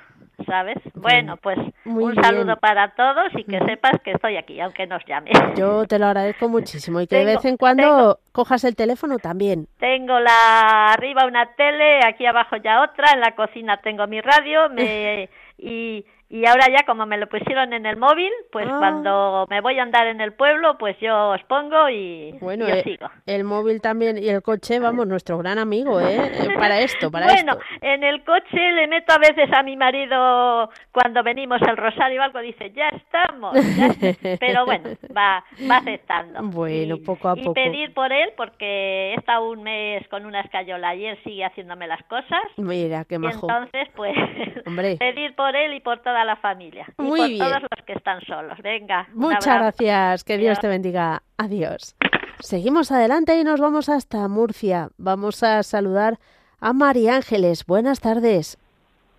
¿sabes? 0.46 0.78
Bueno, 0.94 1.38
pues 1.38 1.58
Muy 1.84 2.04
un 2.16 2.16
saludo 2.24 2.46
bien. 2.46 2.58
para 2.62 2.90
todos 2.94 3.28
y 3.36 3.44
que 3.44 3.60
sepas 3.66 4.00
que 4.04 4.12
estoy 4.12 4.38
aquí, 4.38 4.60
aunque 4.62 4.86
nos 4.86 5.04
llame. 5.06 5.32
Yo 5.58 5.86
te 5.86 5.98
lo 5.98 6.06
agradezco 6.06 6.48
muchísimo 6.48 7.02
y 7.02 7.08
que 7.08 7.16
de 7.18 7.26
Tengo- 7.26 7.38
vez 7.38 7.46
en 7.46 7.58
cuando 7.58 7.84
tengo- 7.84 8.20
cojas 8.32 8.64
el 8.66 8.76
teléfono 8.76 9.18
también. 9.18 9.68
Tengo 9.80 10.20
la 10.20 10.94
arriba 10.94 11.26
una 11.26 11.48
tele, 11.56 12.02
aquí 12.06 12.26
abajo 12.28 12.56
ya 12.58 12.84
otra, 12.84 13.12
en 13.14 13.20
la 13.22 13.36
cocina 13.36 13.78
tengo 13.78 14.06
mi 14.08 14.22
radio, 14.22 14.70
me 14.70 15.28
y, 15.58 16.06
y 16.30 16.46
ahora 16.46 16.68
ya 16.70 16.86
como 16.86 17.08
me 17.08 17.18
lo 17.18 17.28
pusieron 17.28 17.74
en 17.74 17.88
el 17.88 17.98
móvil, 17.98 18.32
pues 18.52 18.68
ah. 18.70 18.76
cuando 18.78 19.48
me 19.50 19.62
voy 19.62 19.80
a 19.80 19.84
andar 19.84 20.06
en 20.08 20.22
el 20.22 20.34
pueblo, 20.34 20.78
pues 20.78 20.96
yo 21.00 21.30
os 21.30 21.44
pongo 21.46 21.90
y, 21.90 22.38
bueno, 22.40 22.68
y 22.68 22.72
eh, 22.72 22.84
sigo. 22.84 23.10
El 23.26 23.44
móvil 23.44 23.82
también 23.82 24.18
y 24.18 24.30
el 24.30 24.44
coche, 24.44 24.80
vamos, 24.80 25.08
nuestro 25.08 25.40
gran 25.40 25.58
amigo, 25.58 26.00
¿eh? 26.00 26.32
para 26.60 26.82
esto, 26.82 27.10
para 27.10 27.26
bueno, 27.26 27.58
en 27.82 28.04
el 28.04 28.24
coche 28.24 28.72
le 28.74 28.88
meto 28.88 29.12
a 29.14 29.18
veces 29.18 29.52
a 29.52 29.64
mi 29.64 29.76
marido 29.76 30.70
cuando 30.92 31.24
venimos 31.24 31.62
al 31.64 31.78
Rosario 31.78 32.22
o 32.22 32.24
algo, 32.24 32.40
dice, 32.42 32.72
ya 32.72 32.90
estamos, 32.90 33.54
pero 34.40 34.66
bueno, 34.66 34.90
va, 35.16 35.44
va 35.70 35.78
aceptando. 35.78 36.44
Bueno, 36.44 36.98
poco 37.04 37.30
a 37.30 37.36
poco. 37.36 37.52
Y 37.52 37.54
pedir 37.54 37.94
por 37.96 38.14
él, 38.14 38.30
porque 38.38 39.16
estado 39.16 39.50
un 39.50 39.64
mes 39.64 40.08
con 40.10 40.28
una 40.28 40.42
escayola 40.42 40.94
y 40.94 41.06
él 41.06 41.18
sigue 41.24 41.44
haciéndome 41.44 41.88
las 41.88 42.04
cosas. 42.04 42.44
Mira, 42.58 43.06
qué 43.06 43.18
majo. 43.18 43.48
Y 43.48 43.52
entonces, 43.52 43.88
pues, 43.96 44.16
pedir 45.00 45.36
por 45.36 45.56
él 45.56 45.74
y 45.74 45.80
por 45.80 46.00
toda 46.00 46.19
la 46.26 46.36
familia. 46.38 46.86
Muy 46.98 47.22
y 47.22 47.38
por 47.38 47.48
todos 47.48 47.62
los 47.62 47.86
que 47.86 47.94
están 47.94 48.22
solos. 48.22 48.58
Venga. 48.64 49.08
Muchas 49.14 49.46
gracias. 49.46 50.24
Que 50.24 50.38
Dios 50.38 50.60
te 50.60 50.68
bendiga. 50.68 51.24
Adiós. 51.38 51.96
Seguimos 52.40 52.92
adelante 52.92 53.40
y 53.40 53.44
nos 53.44 53.60
vamos 53.60 53.90
hasta 53.90 54.28
Murcia. 54.28 54.90
Vamos 54.98 55.44
a 55.44 55.62
saludar 55.64 56.20
a 56.60 56.74
María 56.74 57.16
Ángeles. 57.18 57.66
Buenas 57.66 58.00
tardes. 58.00 58.58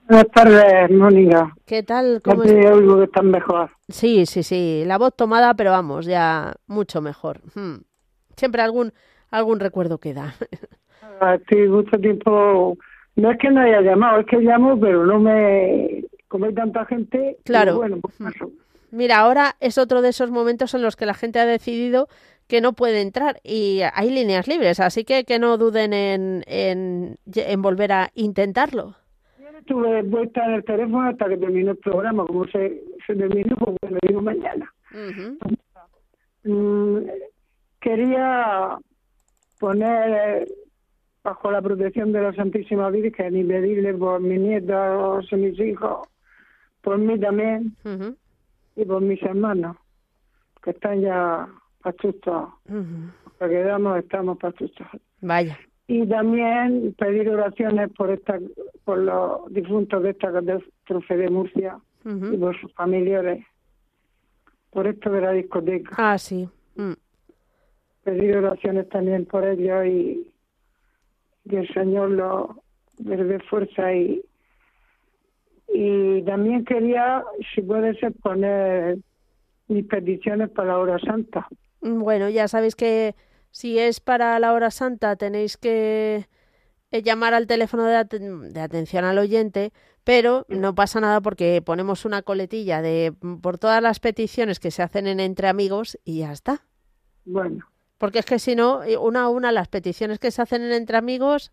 Buenas 0.09 0.29
tardes, 0.33 0.91
Mónica. 0.91 1.55
¿Qué 1.67 1.83
tal? 1.83 2.21
¿Cómo 2.25 2.43
te 2.43 2.67
oigo 2.73 2.99
que 2.99 3.05
estás 3.05 3.25
mejor? 3.25 3.71
Sí, 3.89 4.27
sí, 4.27 4.43
sí. 4.43 4.83
La 4.87 4.99
voz 4.99 5.15
tomada, 5.15 5.55
pero 5.55 5.71
vamos, 5.71 6.07
ya 6.07 6.55
mucho 6.67 7.01
mejor. 7.01 7.41
Hmm. 7.55 7.83
Siempre 8.37 8.63
algún 8.63 8.93
algún 9.31 9.61
recuerdo 9.61 9.99
queda. 9.99 10.35
Estoy 11.35 11.69
mucho 11.69 11.99
tiempo. 11.99 12.77
No 13.17 13.31
es 13.31 13.39
que 13.39 13.51
no 13.51 13.61
haya 13.61 13.83
llamado, 13.83 14.21
es 14.21 14.27
que 14.27 14.39
llamo, 14.39 14.79
pero 14.81 15.05
no 15.05 15.19
me 15.19 16.05
como 16.31 16.47
hay 16.47 16.55
tanta 16.55 16.85
gente, 16.87 17.39
claro. 17.45 17.77
bueno, 17.77 17.99
pues 18.01 18.15
Mira, 18.93 19.19
ahora 19.19 19.57
es 19.59 19.79
otro 19.79 20.01
de 20.01 20.11
esos 20.11 20.31
momentos 20.31 20.75
en 20.75 20.83
los 20.83 20.95
que 20.95 21.05
la 21.05 21.15
gente 21.15 21.41
ha 21.41 21.45
decidido 21.45 22.07
que 22.47 22.61
no 22.61 22.73
puede 22.73 23.01
entrar 23.01 23.41
y 23.43 23.81
hay 23.95 24.11
líneas 24.11 24.47
libres, 24.47 24.79
así 24.79 25.05
que 25.05 25.25
que 25.25 25.41
no 25.41 25.59
duden 25.59 25.93
en, 25.93 26.45
en, 26.47 27.17
volver 27.63 27.91
a 27.91 28.11
intentarlo. 28.15 28.95
Yo 29.41 29.59
estuve 29.59 30.03
vuelta 30.03 30.47
en 30.47 30.53
el 30.53 30.65
teléfono 30.65 31.09
hasta 31.09 31.29
que 31.29 31.37
terminó 31.37 31.73
el 31.73 31.79
programa, 31.79 32.25
como 32.25 32.45
se, 32.47 32.81
se 33.05 33.17
terminó, 33.17 33.57
pues 33.57 33.77
bueno, 33.83 33.99
digo 34.07 34.23
mañana. 34.23 34.73
Mm, 36.45 36.99
quería 37.81 38.79
poner 39.59 40.47
bajo 41.25 41.51
la 41.51 41.61
protección 41.61 42.13
de 42.13 42.23
la 42.23 42.33
Santísima 42.35 42.89
Virgen 42.91 43.37
y 43.37 43.43
pedirle 43.43 43.95
por 43.95 44.21
mis 44.21 44.39
nietos 44.39 45.27
y 45.33 45.37
mis 45.37 45.59
hijos 45.59 46.09
por 46.83 46.99
mí 46.99 47.19
también 47.19 47.77
y 48.77 48.85
por 48.85 49.03
mis 49.03 49.23
hermanos, 49.23 49.77
que 50.63 50.71
están 50.71 51.01
ya 51.01 51.49
pachuchos. 51.83 52.49
Porque 53.39 53.55
quedamos, 53.55 53.99
estamos 53.99 54.39
pachuchos. 54.39 54.87
Vaya. 55.21 55.59
Y 55.87 56.07
también 56.07 56.95
pedir 56.97 57.29
oraciones 57.31 57.91
por 57.93 58.11
esta 58.11 58.39
por 58.85 58.99
los 58.99 59.53
difuntos 59.53 60.03
de 60.03 60.11
esta 60.11 60.33
catástrofe 60.33 61.17
de 61.17 61.31
Murcia 61.31 61.79
y 62.05 62.37
por 62.37 62.59
sus 62.61 62.73
familiares, 62.75 63.45
por 64.71 64.87
esto 64.87 65.11
de 65.11 65.21
la 65.21 65.33
discoteca. 65.33 65.95
Ah, 65.99 66.19
sí. 66.19 66.49
Mm. 66.77 66.93
Pedir 68.05 68.37
oraciones 68.39 68.89
también 68.89 69.27
por 69.27 69.45
ellos 69.45 69.87
y 69.87 70.33
que 71.49 71.59
el 71.59 71.69
Señor 71.75 72.11
los 72.11 72.49
dé 72.99 73.39
fuerza 73.51 73.93
y, 73.95 74.25
y 75.73 76.23
también 76.23 76.65
quería, 76.65 77.25
si 77.55 77.63
puede 77.63 77.95
ser, 77.99 78.13
poner 78.13 78.99
mis 79.69 79.87
peticiones 79.87 80.51
para 80.51 80.69
la 80.69 80.79
hora 80.79 80.99
santa. 80.99 81.49
Mm, 81.81 82.01
bueno, 82.01 82.29
ya 82.29 82.49
sabéis 82.49 82.75
que 82.75 83.15
si 83.51 83.79
es 83.79 84.01
para 84.01 84.39
la 84.39 84.53
hora 84.53 84.71
santa 84.71 85.17
tenéis 85.17 85.57
que 85.57 86.27
eh, 86.91 87.03
llamar 87.03 87.35
al 87.35 87.47
teléfono 87.47 87.85
de, 87.85 88.05
de, 88.05 88.61
atención 88.61 89.05
al 89.05 89.19
oyente, 89.19 89.73
pero 90.03 90.45
no 90.49 90.75
pasa 90.75 91.01
nada 91.01 91.21
porque 91.21 91.63
ponemos 91.65 92.05
una 92.05 92.23
coletilla 92.23 92.83
de 92.83 93.15
mm, 93.21 93.37
por 93.37 93.59
todas 93.59 93.83
las 93.83 94.01
peticiones 94.01 94.59
que 94.59 94.71
se 94.71 94.83
hacen 94.83 95.07
en 95.07 95.21
entre 95.21 95.49
amigos 95.49 95.99
y 96.05 96.21
ya 96.21 96.33
está. 96.33 96.63
Bueno. 97.25 97.67
Porque 97.99 98.19
es 98.19 98.25
que 98.25 98.39
si 98.39 98.57
no, 98.57 98.83
eh, 98.83 98.97
una 98.97 99.25
a 99.25 99.29
una 99.29 99.53
las 99.53 99.69
peticiones 99.69 100.19
que 100.19 100.31
se 100.31 100.43
hacen 100.43 100.63
en 100.63 100.73
entre 100.73 100.97
amigos 100.97 101.53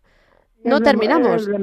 no 0.64 0.80
terminamos. 0.80 1.48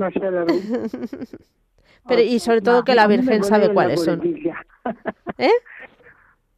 Pero, 2.07 2.21
y 2.21 2.39
sobre 2.39 2.61
todo 2.61 2.83
que 2.83 2.95
la 2.95 3.07
Virgen 3.07 3.43
sabe 3.43 3.73
cuáles 3.73 4.03
son. 4.03 4.21
¿Eh? 5.37 5.49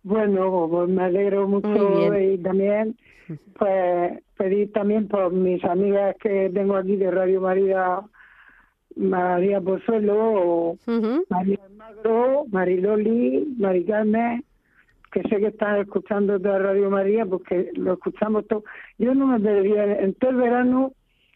Bueno, 0.03 0.67
pues 0.69 0.89
me 0.89 1.03
alegro 1.03 1.47
mucho 1.47 2.17
y 2.17 2.38
también 2.38 2.95
pues 3.57 4.23
pedir 4.38 4.71
también 4.71 5.07
por 5.07 5.31
mis 5.31 5.63
amigas 5.65 6.15
que 6.21 6.49
tengo 6.53 6.75
aquí 6.75 6.95
de 6.95 7.12
Radio 7.12 7.41
María, 7.41 8.01
María 8.95 9.60
Pozuelo, 9.60 10.77
María 11.29 11.60
Magro, 11.75 12.45
Mariloli, 12.51 13.55
Mari 13.57 13.86
Carmen, 13.86 14.45
que 15.12 15.23
sé 15.23 15.38
que 15.38 15.47
están 15.47 15.81
escuchando 15.81 16.39
de 16.39 16.60
Radio 16.60 16.89
María 16.89 17.25
porque 17.25 17.71
lo 17.73 17.93
escuchamos 17.93 18.47
todo. 18.47 18.63
Yo 18.97 19.13
no 19.13 19.27
me 19.27 19.39
perdería 19.39 19.99
en 19.99 20.13
todo 20.13 20.31
el 20.31 20.38
verano, 20.38 20.93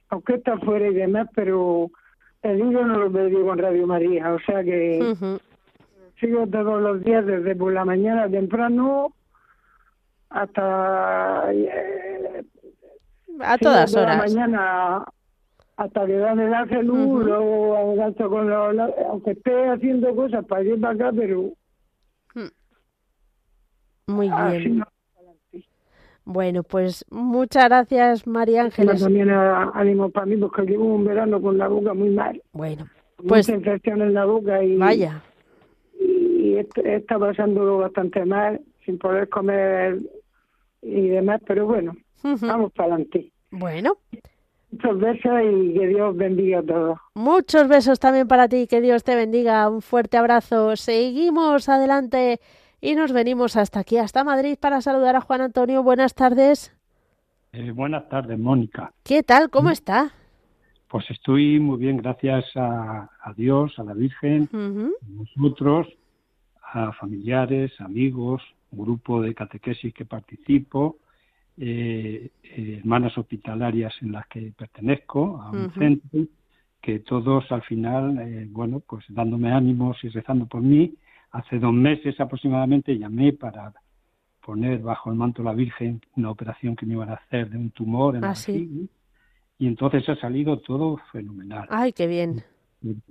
aunque 0.09 0.35
está 0.35 0.57
fuera 0.59 0.87
y 0.87 0.93
demás, 0.93 1.27
pero 1.35 1.91
el 2.43 2.57
libro 2.57 2.85
no 2.85 2.97
lo 2.97 3.11
pedí 3.11 3.35
con 3.41 3.57
Radio 3.57 3.87
María, 3.87 4.33
o 4.33 4.39
sea 4.39 4.63
que 4.63 5.15
sigo 6.19 6.47
todos 6.47 6.81
los 6.81 7.03
días 7.03 7.25
desde 7.25 7.55
por 7.55 7.73
la 7.73 7.85
mañana 7.85 8.29
temprano 8.29 9.13
hasta 10.29 11.51
eh, 11.53 12.43
a 13.39 13.57
todas 13.57 13.93
horas. 13.95 14.17
la 14.17 14.23
mañana 14.23 15.05
hasta 15.77 16.05
que 16.05 16.17
dan 16.17 16.39
el 16.39 16.53
ángel 16.53 16.89
uh 16.89 17.19
luego 17.21 18.29
con 18.29 18.49
los, 18.49 18.91
aunque 19.09 19.31
esté 19.31 19.69
haciendo 19.69 20.15
cosas 20.15 20.45
para 20.45 20.63
ir 20.63 20.79
para 20.79 20.93
acá, 20.93 21.11
pero 21.15 21.51
muy 24.07 24.29
bien. 24.29 24.83
Bueno, 26.25 26.63
pues 26.63 27.05
muchas 27.09 27.65
gracias, 27.65 28.27
María 28.27 28.63
Ángeles. 28.63 29.01
También 29.01 29.29
ánimo 29.29 30.09
para 30.09 30.25
mí, 30.27 30.37
porque 30.37 30.63
llevo 30.63 30.85
un 30.85 31.05
verano 31.05 31.41
con 31.41 31.57
la 31.57 31.67
boca 31.67 31.93
muy 31.93 32.09
mal. 32.09 32.41
Bueno, 32.53 32.87
pues. 33.27 33.47
Mucha 33.47 33.57
infección 33.57 34.01
en 34.01 34.13
la 34.13 34.25
boca 34.25 34.63
y. 34.63 34.77
Vaya. 34.77 35.21
Y, 35.99 36.57
está 36.57 37.17
pasando 37.17 37.79
bastante 37.79 38.23
mal, 38.25 38.61
sin 38.85 38.97
poder 38.97 39.29
comer 39.29 39.99
y 40.81 41.07
demás, 41.09 41.41
pero 41.45 41.65
bueno, 41.65 41.95
vamos 42.23 42.71
para 42.73 42.93
adelante. 42.95 43.31
Bueno. 43.51 43.97
Muchos 44.71 44.99
besos 44.99 45.33
y 45.43 45.73
que 45.73 45.87
Dios 45.87 46.15
bendiga 46.15 46.59
a 46.59 46.63
todos. 46.63 46.97
Muchos 47.13 47.67
besos 47.67 47.99
también 47.99 48.27
para 48.27 48.47
ti, 48.47 48.67
que 48.67 48.79
Dios 48.79 49.03
te 49.03 49.15
bendiga. 49.15 49.69
Un 49.69 49.81
fuerte 49.81 50.15
abrazo. 50.15 50.77
Seguimos 50.77 51.67
adelante 51.67 52.39
y 52.81 52.95
nos 52.95 53.13
venimos 53.13 53.55
hasta 53.55 53.79
aquí, 53.79 53.97
hasta 53.97 54.23
Madrid, 54.23 54.57
para 54.59 54.81
saludar 54.81 55.15
a 55.15 55.21
Juan 55.21 55.41
Antonio. 55.41 55.83
Buenas 55.83 56.15
tardes. 56.15 56.75
Eh, 57.53 57.71
buenas 57.71 58.09
tardes, 58.09 58.39
Mónica. 58.39 58.91
¿Qué 59.03 59.21
tal? 59.21 59.49
¿Cómo 59.51 59.69
está? 59.69 60.11
Pues 60.87 61.09
estoy 61.11 61.59
muy 61.59 61.77
bien, 61.77 61.97
gracias 61.97 62.45
a, 62.55 63.07
Dios, 63.37 63.77
a 63.77 63.83
la 63.83 63.93
Virgen, 63.93 64.49
a 64.51 65.09
nosotros, 65.09 65.87
a 66.73 66.91
familiares, 66.93 67.71
amigos, 67.79 68.41
grupo 68.71 69.21
de 69.21 69.35
catequesis 69.35 69.93
que 69.93 70.05
participo, 70.05 70.97
eh, 71.57 72.29
eh, 72.43 72.77
hermanas 72.79 73.17
hospitalarias 73.17 73.93
en 74.01 74.11
las 74.11 74.27
que 74.27 74.53
pertenezco, 74.57 75.41
a 75.41 75.51
un 75.51 75.71
centro, 75.73 76.25
que 76.81 76.99
todos 76.99 77.49
al 77.51 77.61
final, 77.61 78.47
bueno, 78.49 78.81
pues 78.81 79.05
dándome 79.09 79.51
ánimos 79.51 80.03
y 80.03 80.09
rezando 80.09 80.47
por 80.47 80.61
mí, 80.61 80.95
Hace 81.31 81.59
dos 81.59 81.73
meses 81.73 82.19
aproximadamente 82.19 82.97
llamé 82.97 83.33
para 83.33 83.73
poner 84.41 84.79
bajo 84.79 85.09
el 85.11 85.17
manto 85.17 85.43
la 85.43 85.53
Virgen 85.53 86.01
una 86.15 86.31
operación 86.31 86.75
que 86.75 86.85
me 86.85 86.93
iban 86.93 87.09
a 87.09 87.13
hacer 87.13 87.49
de 87.49 87.57
un 87.57 87.71
tumor 87.71 88.15
en 88.15 88.23
ah, 88.25 88.33
la 88.33 88.53
y 89.61 89.67
entonces 89.67 90.09
ha 90.09 90.15
salido 90.15 90.57
todo 90.57 90.97
fenomenal. 91.11 91.67
Ay, 91.69 91.93
qué 91.93 92.07
bien. 92.07 92.43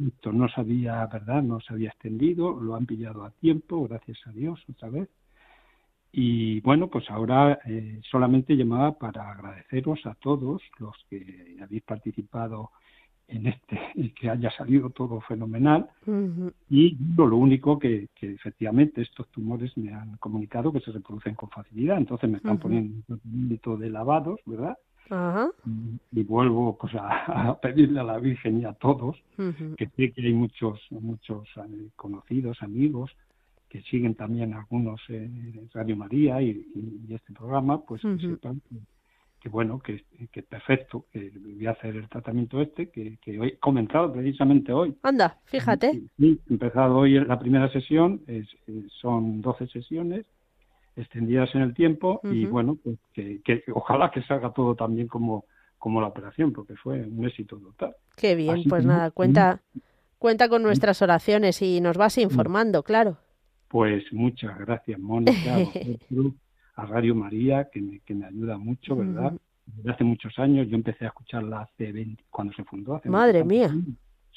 Esto 0.04 0.32
no 0.32 0.48
se 0.48 0.60
había, 0.60 1.06
¿verdad? 1.06 1.44
No 1.44 1.60
se 1.60 1.72
había 1.72 1.90
extendido, 1.90 2.60
lo 2.60 2.74
han 2.74 2.86
pillado 2.86 3.24
a 3.24 3.30
tiempo, 3.30 3.86
gracias 3.86 4.18
a 4.26 4.32
Dios, 4.32 4.60
otra 4.68 4.90
vez. 4.90 5.08
Y 6.10 6.60
bueno, 6.62 6.88
pues 6.88 7.08
ahora 7.08 7.60
eh, 7.66 8.00
solamente 8.10 8.56
llamaba 8.56 8.98
para 8.98 9.30
agradeceros 9.30 10.04
a 10.06 10.14
todos 10.14 10.60
los 10.80 10.96
que 11.08 11.56
habéis 11.62 11.84
participado 11.84 12.72
en 13.30 13.46
este 13.46 13.80
que 14.18 14.30
haya 14.30 14.50
salido 14.50 14.90
todo 14.90 15.20
fenomenal. 15.22 15.88
Y 16.68 16.96
lo 17.16 17.36
único 17.36 17.78
que, 17.78 18.08
que, 18.14 18.32
efectivamente 18.32 19.02
estos 19.02 19.28
tumores 19.28 19.76
me 19.76 19.92
han 19.92 20.16
comunicado 20.18 20.72
que 20.72 20.80
se 20.80 20.92
reproducen 20.92 21.34
con 21.34 21.48
facilidad. 21.50 21.98
Entonces 21.98 22.28
me 22.28 22.38
están 22.38 22.58
poniendo 22.58 22.94
un 22.96 23.02
tratamiento 23.02 23.76
de 23.76 23.90
lavados 23.90 24.40
verdad 24.46 24.76
y, 26.12 26.22
vuelvo 26.22 26.76
pues 26.78 26.94
a, 26.94 27.58
pedirle 27.60 28.00
a 28.00 28.04
la 28.04 28.18
Virgen 28.18 28.60
y 28.60 28.64
a 28.64 28.72
todos, 28.74 29.16
que 29.76 29.88
sé 29.96 30.12
que 30.12 30.26
hay 30.26 30.32
muchos, 30.32 30.80
muchos 30.90 31.48
eh, 31.56 31.88
conocidos, 31.96 32.62
amigos, 32.62 33.10
que 33.68 33.82
siguen 33.82 34.14
también 34.14 34.54
algunos 34.54 35.00
en 35.08 35.68
Radio 35.72 35.96
María 35.96 36.40
y, 36.42 36.64
este 37.08 37.32
programa, 37.32 37.80
pues 37.82 38.02
que 38.02 38.18
sepan 38.18 38.60
que, 38.68 38.76
bueno, 39.48 39.80
que, 39.80 40.04
que, 40.30 40.42
perfecto, 40.42 41.06
que 41.12 41.32
voy 41.34 41.66
a 41.66 41.70
hacer 41.70 41.96
el 41.96 42.08
tratamiento 42.08 42.60
este, 42.60 42.90
que, 42.90 43.18
que 43.22 43.38
hoy 43.38 43.48
he 43.48 43.58
comenzado 43.58 44.12
precisamente 44.12 44.72
hoy. 44.72 44.94
Anda, 45.02 45.38
fíjate. 45.44 46.02
Sí, 46.18 46.40
he 46.48 46.52
empezado 46.52 46.98
hoy 46.98 47.18
la 47.18 47.38
primera 47.38 47.70
sesión, 47.72 48.20
es, 48.26 48.46
son 49.00 49.40
12 49.40 49.68
sesiones 49.68 50.26
extendidas 50.96 51.54
en 51.54 51.62
el 51.62 51.74
tiempo 51.74 52.20
y 52.24 52.44
bueno, 52.46 52.76
pues 52.82 52.98
que, 53.12 53.40
que, 53.42 53.62
ojalá 53.72 54.10
que 54.10 54.22
salga 54.22 54.52
todo 54.52 54.74
también 54.74 55.08
como, 55.08 55.44
como 55.78 56.00
la 56.00 56.08
operación, 56.08 56.52
porque 56.52 56.76
fue 56.76 57.00
un 57.00 57.24
éxito 57.24 57.56
total. 57.56 57.94
Qué 58.16 58.34
bien, 58.34 58.64
pues 58.68 58.84
nada, 58.84 59.10
cuenta, 59.10 59.60
cuenta 60.18 60.48
con 60.48 60.62
nuestras 60.62 61.00
oraciones 61.02 61.62
y 61.62 61.80
nos 61.80 61.96
vas 61.96 62.18
informando, 62.18 62.82
claro. 62.82 63.16
Pues 63.68 64.04
muchas 64.12 64.58
gracias, 64.58 64.98
Mónica, 64.98 65.56
a 66.80 66.86
Radio 66.86 67.14
María, 67.14 67.68
que 67.70 67.80
me, 67.80 68.00
que 68.00 68.14
me 68.14 68.26
ayuda 68.26 68.56
mucho, 68.58 68.96
¿verdad? 68.96 69.32
Desde 69.66 69.90
hace 69.90 70.04
muchos 70.04 70.38
años, 70.38 70.68
yo 70.68 70.76
empecé 70.76 71.04
a 71.04 71.08
escucharla 71.08 71.62
hace 71.62 71.92
20, 71.92 72.24
cuando 72.30 72.52
se 72.54 72.64
fundó. 72.64 72.96
Hace 72.96 73.08
Madre 73.08 73.44
mía. 73.44 73.70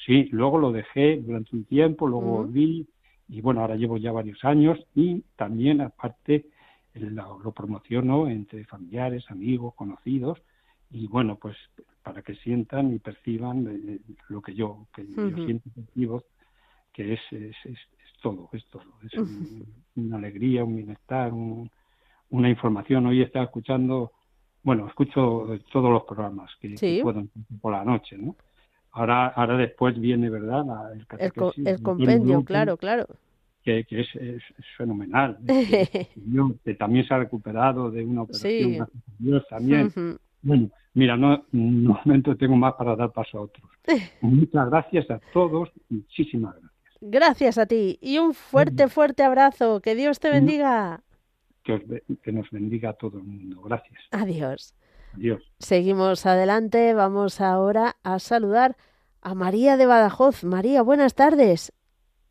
Sí, 0.05 0.27
luego 0.31 0.57
lo 0.57 0.71
dejé 0.71 1.21
durante 1.21 1.55
un 1.55 1.63
tiempo, 1.65 2.07
luego 2.07 2.43
volví 2.43 2.87
y 3.29 3.41
bueno, 3.41 3.61
ahora 3.61 3.75
llevo 3.75 3.97
ya 3.97 4.11
varios 4.11 4.43
años 4.43 4.77
y 4.93 5.21
también 5.35 5.81
aparte 5.81 6.45
lo, 6.93 7.51
promociono 7.51 8.27
entre 8.27 8.65
familiares, 8.65 9.23
amigos, 9.29 9.73
conocidos 9.75 10.41
y 10.91 11.07
bueno, 11.07 11.37
pues 11.37 11.55
para 12.03 12.21
que 12.21 12.35
sientan 12.35 12.93
y 12.93 12.99
perciban 12.99 13.65
eh, 13.67 13.99
lo 14.29 14.41
que 14.41 14.53
yo, 14.53 14.87
que 14.93 15.07
yo 15.07 15.35
siento 15.35 15.69
y 15.69 15.71
percibo, 15.71 16.23
que 16.91 17.13
es, 17.13 17.21
es, 17.31 17.55
es, 17.63 17.79
todo, 18.21 18.49
es 18.51 18.65
todo, 18.67 18.83
es 19.01 19.13
una 19.95 20.17
alegría, 20.17 20.63
un 20.63 20.75
bienestar, 20.75 21.31
una 22.33 22.49
información. 22.49 23.05
Hoy 23.05 23.21
estaba 23.21 23.45
escuchando, 23.45 24.11
bueno, 24.63 24.87
escucho 24.87 25.47
todos 25.71 25.91
los 25.91 26.03
programas 26.03 26.51
que, 26.59 27.01
puedo 27.01 27.23
por 27.61 27.71
la 27.71 27.83
noche, 27.83 28.17
¿no? 28.17 28.35
Ahora, 28.91 29.27
ahora 29.27 29.57
después 29.57 29.99
viene, 29.99 30.29
¿verdad? 30.29 30.93
el, 30.93 31.07
el, 31.65 31.81
compendio, 31.81 32.43
claro, 32.43 32.77
claro 32.77 33.07
que, 33.63 33.85
es, 33.89 34.07
es, 34.15 34.43
fenomenal. 34.77 35.37
que, 35.47 36.73
también 36.77 37.07
se 37.07 37.13
ha 37.13 37.19
recuperado 37.19 37.89
de 37.89 38.03
una 38.03 38.23
operación, 38.23 38.87
Dios 39.17 39.45
también. 39.49 39.91
Bueno, 40.41 40.69
mira, 40.93 41.15
no, 41.15 41.45
no 41.51 42.01
me 42.05 42.21
tengo 42.21 42.55
más 42.55 42.73
para 42.73 42.95
dar 42.95 43.11
paso 43.11 43.37
a 43.37 43.41
otros. 43.41 43.69
Muchas 44.21 44.69
gracias 44.69 45.09
a 45.09 45.19
todos, 45.31 45.69
muchísimas 45.89 46.53
gracias. 46.53 46.71
Gracias 47.05 47.57
a 47.57 47.65
ti 47.65 47.97
y 48.01 48.17
un 48.17 48.33
fuerte, 48.33 48.87
fuerte 48.87 49.23
abrazo. 49.23 49.81
Que 49.81 49.93
Dios 49.93 50.19
te 50.19 50.29
bendiga. 50.29 51.01
Que, 51.63 52.03
que 52.21 52.31
nos 52.31 52.49
bendiga 52.51 52.89
a 52.89 52.93
todo 52.93 53.17
el 53.17 53.23
mundo. 53.23 53.61
Gracias. 53.61 53.99
Adiós. 54.11 54.75
Adiós. 55.15 55.41
Seguimos 55.59 56.25
adelante. 56.25 56.93
Vamos 56.93 57.39
ahora 57.39 57.95
a 58.03 58.19
saludar 58.19 58.75
a 59.21 59.33
María 59.35 59.77
de 59.77 59.85
Badajoz. 59.85 60.43
María, 60.43 60.81
buenas 60.81 61.15
tardes. 61.15 61.71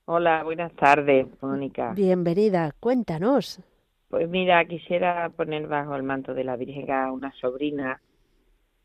Hola, 0.05 0.43
buenas 0.43 0.73
tardes, 0.75 1.27
Mónica. 1.41 1.93
Bienvenida, 1.95 2.73
cuéntanos. 2.81 3.61
Pues 4.09 4.29
mira, 4.29 4.65
quisiera 4.67 5.31
poner 5.31 5.67
bajo 5.69 5.95
el 5.97 6.03
manto 6.03 6.35
de 6.35 6.45
la 6.45 6.57
Virgen 6.57 6.91
a 6.91 7.13
una 7.13 7.33
sobrina 7.33 8.01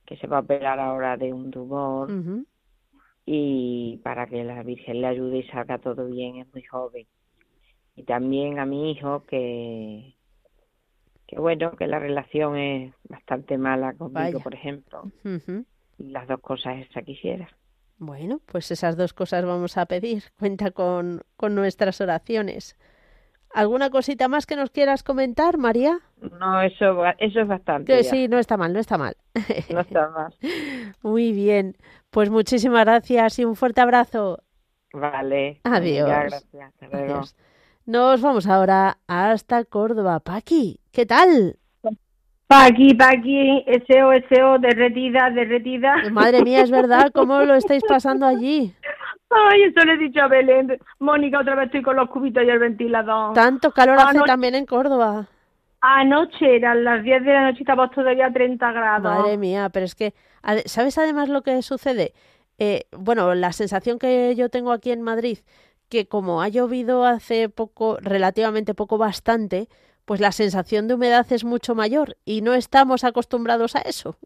que 0.05 0.15
se 0.17 0.27
va 0.27 0.38
a 0.38 0.41
operar 0.41 0.79
ahora 0.79 1.17
de 1.17 1.33
un 1.33 1.51
tumor 1.51 2.10
y 3.25 3.99
para 4.03 4.25
que 4.27 4.43
la 4.45 4.63
Virgen 4.63 5.01
le 5.01 5.07
ayude 5.07 5.39
y 5.39 5.47
salga 5.47 5.79
todo 5.79 6.05
bien, 6.05 6.38
es 6.38 6.53
muy 6.53 6.63
joven. 6.63 7.05
Y 7.95 8.03
también 8.03 8.60
a 8.60 8.65
mi 8.65 8.91
hijo 8.91 9.25
que 9.25 10.15
que 11.27 11.39
bueno, 11.39 11.71
que 11.71 11.87
la 11.87 11.99
relación 11.99 12.57
es 12.57 12.93
bastante 13.03 13.57
mala 13.57 13.93
conmigo, 13.93 14.39
por 14.39 14.55
ejemplo. 14.55 15.11
Y 15.97 16.09
las 16.09 16.27
dos 16.27 16.39
cosas 16.41 16.77
esas 16.77 17.03
quisiera. 17.03 17.49
Bueno, 17.99 18.39
pues 18.45 18.71
esas 18.71 18.95
dos 18.95 19.13
cosas 19.13 19.45
vamos 19.45 19.77
a 19.77 19.85
pedir. 19.85 20.23
Cuenta 20.39 20.71
con, 20.71 21.21
con 21.35 21.55
nuestras 21.55 21.99
oraciones. 22.01 22.77
¿Alguna 23.53 23.89
cosita 23.89 24.27
más 24.27 24.45
que 24.45 24.55
nos 24.55 24.69
quieras 24.69 25.03
comentar, 25.03 25.57
María? 25.57 25.99
No, 26.21 26.61
eso, 26.61 27.03
eso 27.17 27.41
es 27.41 27.47
bastante. 27.47 28.03
Sí, 28.03 28.27
no 28.27 28.39
está 28.39 28.57
mal, 28.57 28.73
no 28.73 28.79
está 28.79 28.97
mal. 28.97 29.15
No 29.73 29.81
está 29.81 30.09
mal. 30.09 30.33
Muy 31.01 31.31
bien. 31.31 31.75
Pues 32.09 32.29
muchísimas 32.29 32.85
gracias 32.85 33.39
y 33.39 33.45
un 33.45 33.55
fuerte 33.55 33.81
abrazo. 33.81 34.43
Vale. 34.93 35.61
Adiós. 35.63 36.07
gracias. 36.07 36.73
Adiós. 36.81 37.35
Nos 37.88 38.21
vamos 38.21 38.47
ahora 38.47 38.97
hasta 39.08 39.63
Córdoba. 39.63 40.19
Paqui, 40.19 40.82
¿qué 40.91 41.06
tal? 41.06 41.56
Paqui, 42.45 42.93
Paqui, 42.93 43.63
SO, 43.88 44.12
SO, 44.30 44.60
derretida, 44.60 45.30
derretida. 45.30 45.95
Madre 46.12 46.43
mía, 46.43 46.63
es 46.63 46.69
verdad, 46.69 47.12
¿cómo 47.13 47.39
lo 47.43 47.56
estáis 47.56 47.82
pasando 47.88 48.26
allí? 48.26 48.73
Ay, 49.30 49.63
eso 49.63 49.86
le 49.86 49.93
he 49.93 49.97
dicho 50.00 50.21
a 50.21 50.28
Belén. 50.28 50.78
Mónica, 51.00 51.39
otra 51.39 51.56
vez 51.56 51.67
estoy 51.67 51.82
con 51.82 51.95
los 51.95 52.10
cubitos 52.10 52.43
y 52.43 52.50
el 52.50 52.60
ventilador. 52.60 53.34
Tanto 53.34 53.71
calor 53.71 53.97
hace 54.00 54.19
también 54.26 54.56
en 54.56 54.65
Córdoba. 54.65 55.28
Anoche 55.80 56.58
eran 56.58 56.84
las 56.84 57.02
10 57.06 57.23
de 57.23 57.34
la 57.34 57.43
noche 57.43 57.60
y 57.60 57.62
estábamos 57.62 57.95
todavía 57.95 58.26
a 58.26 58.34
30 58.34 58.69
grados. 58.73 59.04
Madre 59.04 59.38
mía, 59.38 59.69
pero 59.71 59.86
es 59.86 59.95
que, 59.95 60.13
¿sabes 60.65 60.97
además 60.97 61.30
lo 61.30 61.41
que 61.41 61.62
sucede? 61.62 62.12
Eh, 62.60 62.86
bueno, 62.91 63.34
la 63.34 63.54
sensación 63.54 63.97
que 63.97 64.36
yo 64.36 64.50
tengo 64.50 64.73
aquí 64.73 64.91
en 64.91 65.04
Madrid, 65.04 65.38
que 65.89 66.08
como 66.08 66.41
ha 66.41 66.50
llovido 66.50 67.06
hace 67.06 67.50
poco, 67.50 67.97
relativamente 68.02 68.73
poco, 68.73 68.97
bastante, 68.97 69.67
pues 70.06 70.19
la 70.19 70.32
sensación 70.32 70.88
de 70.88 70.95
humedad 70.95 71.26
es 71.32 71.43
mucho 71.43 71.76
mayor 71.76 72.17
y 72.26 72.41
no 72.41 72.54
estamos 72.54 73.04
acostumbrados 73.04 73.76
a 73.76 73.82
eso. 73.82 74.17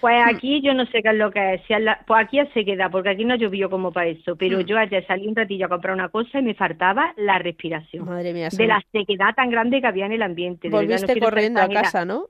Pues 0.00 0.16
hmm. 0.24 0.28
aquí 0.28 0.62
yo 0.62 0.74
no 0.74 0.86
sé 0.86 1.02
qué 1.02 1.10
es 1.10 1.16
lo 1.16 1.30
que 1.30 1.54
es. 1.54 1.62
pues 2.06 2.24
aquí 2.24 2.38
se 2.54 2.64
queda, 2.64 2.88
porque 2.88 3.10
aquí 3.10 3.24
no 3.24 3.36
llovió 3.36 3.68
como 3.68 3.92
para 3.92 4.08
eso. 4.08 4.36
Pero 4.36 4.58
hmm. 4.58 4.62
yo 4.62 4.78
ayer 4.78 5.06
salí 5.06 5.26
un 5.26 5.36
ratillo 5.36 5.66
a 5.66 5.68
comprar 5.68 5.94
una 5.94 6.08
cosa 6.08 6.38
y 6.38 6.42
me 6.42 6.54
faltaba 6.54 7.12
la 7.16 7.38
respiración. 7.38 8.06
Madre 8.06 8.32
mía. 8.32 8.48
De 8.50 8.66
la 8.66 8.82
sequedad 8.92 9.34
tan 9.34 9.50
grande 9.50 9.80
que 9.80 9.86
había 9.86 10.06
en 10.06 10.12
el 10.12 10.22
ambiente. 10.22 10.68
Volviste 10.68 11.18
corriendo 11.18 11.60
a 11.60 11.68
casa, 11.68 12.04
¿no? 12.04 12.26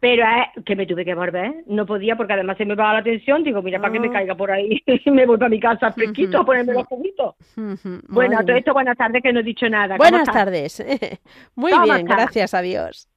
Pero 0.00 0.22
es 0.24 0.64
que 0.64 0.76
me 0.76 0.86
tuve 0.86 1.04
que 1.04 1.14
volver, 1.14 1.64
no 1.66 1.84
podía 1.84 2.14
porque 2.14 2.34
además 2.34 2.56
se 2.56 2.64
me 2.64 2.76
va 2.76 2.92
la 2.92 3.00
atención, 3.00 3.42
digo, 3.42 3.62
mira, 3.62 3.80
para 3.80 3.92
que 3.92 3.98
me 3.98 4.08
ah. 4.08 4.12
caiga 4.12 4.34
por 4.36 4.50
ahí, 4.50 4.80
me 5.06 5.26
voy 5.26 5.38
para 5.38 5.48
mi 5.48 5.58
casa 5.58 5.90
fresquito 5.90 6.38
a 6.38 6.44
ponerme 6.44 6.74
los 6.74 6.86
juguitos. 6.86 7.34
bueno, 8.08 8.38
todo 8.44 8.56
esto, 8.56 8.72
buenas 8.72 8.96
tardes, 8.96 9.22
que 9.22 9.32
no 9.32 9.40
he 9.40 9.42
dicho 9.42 9.68
nada. 9.68 9.96
Buenas 9.96 10.28
tardes. 10.30 10.84
Muy 11.56 11.72
bien, 11.84 12.06
gracias 12.06 12.54
a 12.54 12.62
Dios. 12.62 13.08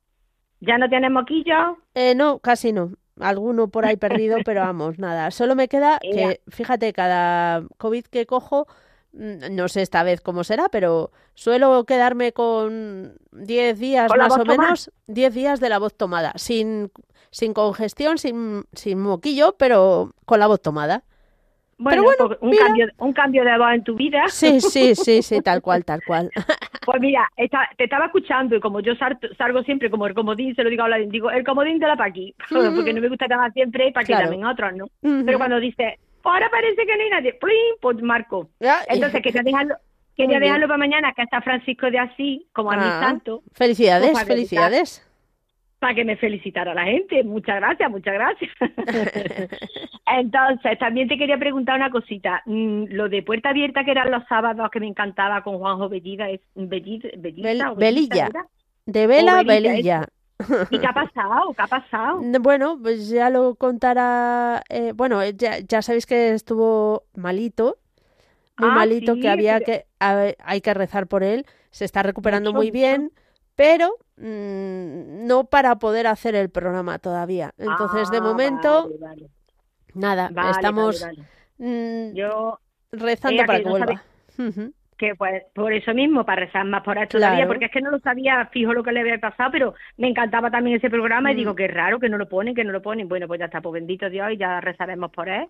¿Ya 0.60 0.78
no 0.78 0.89
tienes 0.89 1.12
moquillo? 1.12 1.78
Eh, 1.96 2.15
no, 2.15 2.39
casi 2.39 2.72
no. 2.72 2.91
Alguno 3.20 3.67
por 3.67 3.86
ahí 3.86 3.98
perdido, 3.98 4.38
pero 4.46 4.62
vamos, 4.62 4.98
nada. 4.98 5.32
Solo 5.32 5.56
me 5.56 5.67
queda 5.67 6.00
que, 6.00 6.41
fíjate, 6.48 6.94
cada 6.94 7.63
COVID 7.78 8.06
que 8.06 8.26
cojo 8.26 8.67
no 9.13 9.67
sé 9.67 9.82
esta 9.82 10.04
vez 10.04 10.21
cómo 10.21 10.43
será, 10.43 10.69
pero 10.69 11.12
suelo 11.34 11.86
quedarme 11.86 12.32
con 12.32 13.17
10 13.32 13.80
días 13.80 14.12
más 14.17 14.38
o 14.38 14.45
menos, 14.45 14.91
10 15.08 15.34
días 15.34 15.60
de 15.60 15.69
la 15.69 15.80
voz 15.80 15.95
tomada, 15.95 16.34
sin, 16.36 16.91
sin 17.30 17.54
congestión, 17.54 18.17
sin, 18.17 18.63
sin 18.74 19.00
moquillo, 19.00 19.56
pero 19.58 20.13
con 20.26 20.39
la 20.39 20.47
voz 20.47 20.62
tomada. 20.62 21.04
Bueno, 21.78 22.04
pues 22.04 22.38
un, 22.41 22.56
cambio, 22.56 22.88
un 23.00 23.13
cambio 23.13 23.43
de 23.43 23.58
voz 23.58 23.74
en 23.74 23.84
tu 23.84 23.95
vida. 23.95 24.26
Sí, 24.28 24.62
sí, 24.62 24.93
sí, 24.93 25.24
sí, 25.24 25.41
tal 25.41 25.62
cual, 25.62 25.84
tal 25.84 26.02
cual. 26.06 26.30
Pues 26.84 27.00
mira, 27.00 27.30
te 27.78 27.84
estaba 27.84 28.08
escuchando 28.08 28.56
y 28.56 28.60
como 28.60 28.80
yo 28.80 28.93
salgo 29.38 29.62
siempre 29.62 29.91
como 29.91 30.08
el 30.08 30.15
comodín, 30.15 30.56
se 30.56 30.63
lo 30.63 30.69
digo 30.71 30.84
a 30.84 30.97
digo, 30.97 31.30
el 31.30 31.43
comodín 31.43 31.78
de 31.78 31.86
la 31.86 31.95
Paqui, 31.95 32.34
porque 32.50 32.91
no 32.91 33.02
me 33.02 33.08
gusta 33.08 33.28
llamar 33.28 33.54
siempre 33.54 33.91
para 33.91 34.04
que 34.04 34.13
llamen 34.13 34.43
otros, 34.45 34.74
¿no? 34.74 34.86
Pero 35.00 35.38
cuando 35.38 35.60
dice, 35.60 36.00
ahora 36.24 36.50
parece 36.50 36.86
que 36.86 36.96
no 36.96 37.04
hay 37.04 37.10
nadie. 37.10 37.40
Pues 37.82 38.02
marco. 38.02 38.50
Entonces 38.88 39.22
quería 39.22 39.44
dejarlo, 39.44 39.76
quería 40.16 40.40
dejarlo 40.40 40.68
para 40.68 40.78
mañana, 40.78 41.14
que 41.14 41.24
está 41.24 41.42
Francisco 41.42 41.90
de 41.90 42.00
Asís, 42.00 42.42
como 42.54 42.72
a 42.72 42.78
mi 42.78 42.84
ah, 42.86 43.00
santo. 43.00 43.44
Felicidades, 43.54 44.12
pues 44.12 44.26
felicidades. 44.26 45.08
Para 45.80 45.96
que 45.96 46.06
me 46.06 46.16
felicitara 46.16 46.74
la 46.76 46.86
gente. 46.86 47.24
Muchas 47.24 47.56
gracias, 47.56 47.90
muchas 47.90 48.14
gracias. 48.14 48.52
Entonces, 50.06 50.78
también 50.78 51.08
te 51.08 51.18
quería 51.18 51.38
preguntar 51.38 51.76
una 51.76 51.90
cosita. 51.90 52.44
Mm, 52.46 52.86
lo 52.90 53.10
de 53.10 53.24
Puerta 53.24 53.50
Abierta, 53.50 53.84
que 53.84 53.92
eran 53.92 54.12
los 54.12 54.24
sábados, 54.28 54.70
que 54.72 54.80
me 54.80 54.88
encantaba 54.88 55.42
con 55.42 55.58
Juanjo 55.58 55.90
Bellida, 55.90 56.30
es 56.30 56.42
Bellida, 56.54 57.10
Belilla. 57.18 58.30
De 58.86 59.08
Vela, 59.08 59.44
Belilla. 59.44 60.06
¿Y 60.70 60.80
qué 60.80 60.88
ha 60.88 60.94
pasado? 60.94 61.54
¿Qué 61.56 61.62
ha 61.62 61.68
pasado? 61.68 62.20
Bueno, 62.40 62.78
pues 62.82 63.10
ya 63.10 63.30
lo 63.30 63.56
contará. 63.56 64.64
Eh, 64.70 64.94
bueno, 64.96 65.22
eh, 65.22 65.34
ya, 65.36 65.60
ya, 65.60 65.82
sabéis 65.82 66.06
que 66.06 66.34
estuvo 66.34 67.04
malito, 67.16 67.78
muy 68.58 68.70
ah, 68.70 68.76
malito, 68.76 69.16
que 69.16 69.30
había 69.30 69.60
que 69.62 69.86
hay 70.00 70.62
que 70.62 70.74
rezar 70.74 71.08
por 71.08 71.24
él. 71.24 71.46
Se 71.70 71.86
está 71.86 72.04
recuperando 72.04 72.54
muy 72.54 72.72
bien, 72.72 73.12
pero 73.56 73.98
mm, 74.18 75.26
no 75.28 75.46
para 75.46 75.78
poder 75.80 76.08
hacer 76.08 76.36
el 76.36 76.50
programa 76.50 77.00
todavía. 77.00 77.54
Entonces, 77.58 78.10
de 78.12 78.18
ah, 78.18 78.22
momento, 78.22 78.89
nada, 79.94 80.32
estamos 80.52 81.06
mm, 81.58 82.14
Yo, 82.14 82.60
rezando 82.92 83.46
para 83.46 83.64
que, 83.64 83.70
vuelva. 83.70 84.04
Que 85.02 85.16
pues 85.16 85.43
por 85.56 85.74
eso 85.74 85.95
mismo, 85.95 86.24
para 86.24 86.45
rezar 86.45 86.64
más 86.64 86.84
por 86.84 86.95
esto 86.99 87.18
todavía, 87.18 87.47
porque 87.47 87.66
es 87.66 87.72
que 87.72 87.82
no 87.82 87.89
lo 87.89 87.99
sabía 87.99 88.45
fijo 88.54 88.72
lo 88.72 88.84
que 88.84 88.91
le 88.91 88.99
había 88.99 89.18
pasado, 89.18 89.49
pero 89.52 89.74
me 89.97 90.08
encantaba 90.08 90.52
también 90.52 90.78
ese 90.78 90.91
programa 90.91 91.32
y 91.32 91.36
digo, 91.36 91.54
mm. 91.54 91.56
que 91.56 91.68
raro 91.68 91.99
que 91.99 92.08
no 92.08 92.20
lo 92.20 92.30
ponen, 92.30 92.54
que 92.54 92.64
no 92.64 92.72
lo 92.72 92.84
ponen. 92.84 93.10
Bueno, 93.10 93.28
pues 93.28 93.39
ya 93.39 93.47
está, 93.47 93.62
pues 93.62 93.74
bendito 93.74 94.12
Dios 94.12 94.32
y 94.32 94.38
ya 94.38 94.62
rezaremos 94.62 95.12
por 95.12 95.28
él. 95.28 95.47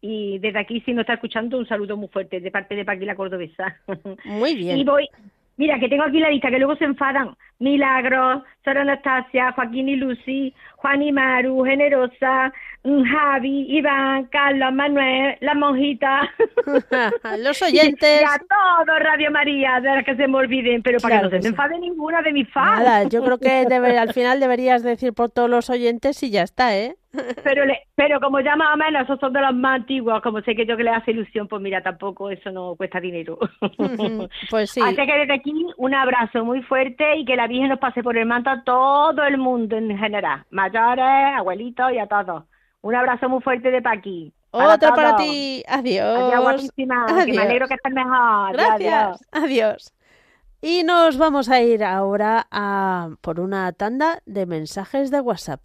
Y 0.00 0.38
desde 0.38 0.60
aquí, 0.60 0.80
si 0.80 0.94
no 0.94 1.02
está 1.02 1.14
escuchando, 1.14 1.58
un 1.58 1.68
saludo 1.68 1.98
muy 1.98 2.08
fuerte 2.08 2.40
de 2.40 2.50
parte 2.50 2.74
de 2.74 2.86
Paqui 2.86 3.04
la 3.04 3.16
Cordobesa. 3.16 3.76
Muy 4.24 4.54
bien. 4.56 4.78
y 4.78 4.84
voy, 4.84 5.06
Mira, 5.56 5.78
que 5.78 5.88
tengo 5.88 6.04
aquí 6.04 6.20
la 6.20 6.30
lista, 6.30 6.50
que 6.50 6.58
luego 6.58 6.76
se 6.76 6.84
enfadan. 6.84 7.34
Milagros, 7.58 8.42
Sara 8.62 8.82
Anastasia, 8.82 9.52
Joaquín 9.52 9.88
y 9.88 9.96
Lucy, 9.96 10.54
Juan 10.76 11.00
y 11.00 11.10
Maru, 11.10 11.64
Generosa, 11.64 12.52
mm, 12.84 13.02
Javi, 13.04 13.66
Iván, 13.78 14.26
Carlos, 14.26 14.74
Manuel, 14.74 15.38
la 15.40 15.54
monjita. 15.54 16.30
Los 17.38 17.62
oyentes. 17.62 18.22
Y 18.22 18.24
a 18.24 18.38
todos, 18.38 18.98
Radio 19.00 19.30
María, 19.30 19.80
de 19.80 19.88
las 19.88 20.04
que 20.04 20.16
se 20.16 20.28
me 20.28 20.36
olviden, 20.36 20.82
pero 20.82 20.98
para 21.00 21.16
que 21.16 21.24
no 21.24 21.30
se 21.30 21.38
me 21.40 21.48
enfade 21.48 21.78
ninguna 21.78 22.20
de 22.20 22.32
mis 22.32 22.48
fans. 22.50 22.84
Nada, 22.84 23.04
yo 23.04 23.24
creo 23.24 23.38
que 23.38 23.66
al 23.98 24.12
final 24.12 24.40
deberías 24.40 24.82
decir 24.82 25.14
por 25.14 25.30
todos 25.30 25.48
los 25.48 25.70
oyentes 25.70 26.22
y 26.22 26.30
ya 26.30 26.42
está, 26.42 26.76
¿eh? 26.76 26.96
Pero, 27.42 27.64
le, 27.64 27.80
pero 27.94 28.20
como 28.20 28.40
ya 28.40 28.56
más 28.56 28.74
o 28.74 28.76
menos 28.76 29.04
esos 29.04 29.18
son 29.20 29.32
de 29.32 29.40
los 29.40 29.54
más 29.54 29.80
antiguos, 29.80 30.20
como 30.22 30.40
sé 30.42 30.54
que 30.54 30.66
yo 30.66 30.76
que 30.76 30.84
le 30.84 30.90
hace 30.90 31.12
ilusión, 31.12 31.48
pues 31.48 31.62
mira, 31.62 31.82
tampoco 31.82 32.30
eso 32.30 32.50
no 32.50 32.74
cuesta 32.76 33.00
dinero. 33.00 33.38
Pues 34.50 34.70
sí. 34.70 34.80
Así 34.82 34.96
que 34.96 35.18
desde 35.18 35.34
aquí 35.34 35.52
un 35.76 35.94
abrazo 35.94 36.44
muy 36.44 36.62
fuerte 36.62 37.16
y 37.16 37.24
que 37.24 37.36
la 37.36 37.46
Virgen 37.46 37.68
nos 37.68 37.78
pase 37.78 38.02
por 38.02 38.16
el 38.16 38.26
manto 38.26 38.50
a 38.50 38.62
todo 38.64 39.22
el 39.24 39.38
mundo 39.38 39.76
en 39.76 39.96
general, 39.96 40.44
mayores, 40.50 41.36
abuelitos 41.36 41.92
y 41.92 41.98
a 41.98 42.06
todos. 42.06 42.44
Un 42.82 42.94
abrazo 42.94 43.28
muy 43.28 43.40
fuerte 43.42 43.70
de 43.70 43.82
Paqui. 43.82 44.32
Otro 44.50 44.94
para 44.94 45.16
ti. 45.16 45.62
Adiós. 45.68 46.16
Adiós, 46.16 46.40
guapísima. 46.42 47.06
Que 47.24 47.32
me 47.32 47.42
alegro 47.42 47.68
que 47.68 47.74
estés 47.74 47.92
mejor. 47.92 48.52
Gracias. 48.52 49.28
Adiós. 49.32 49.92
Y 50.62 50.82
nos 50.84 51.18
vamos 51.18 51.50
a 51.50 51.60
ir 51.60 51.84
ahora 51.84 52.46
a 52.50 53.10
por 53.20 53.40
una 53.40 53.72
tanda 53.72 54.20
de 54.24 54.46
mensajes 54.46 55.10
de 55.10 55.20
WhatsApp. 55.20 55.64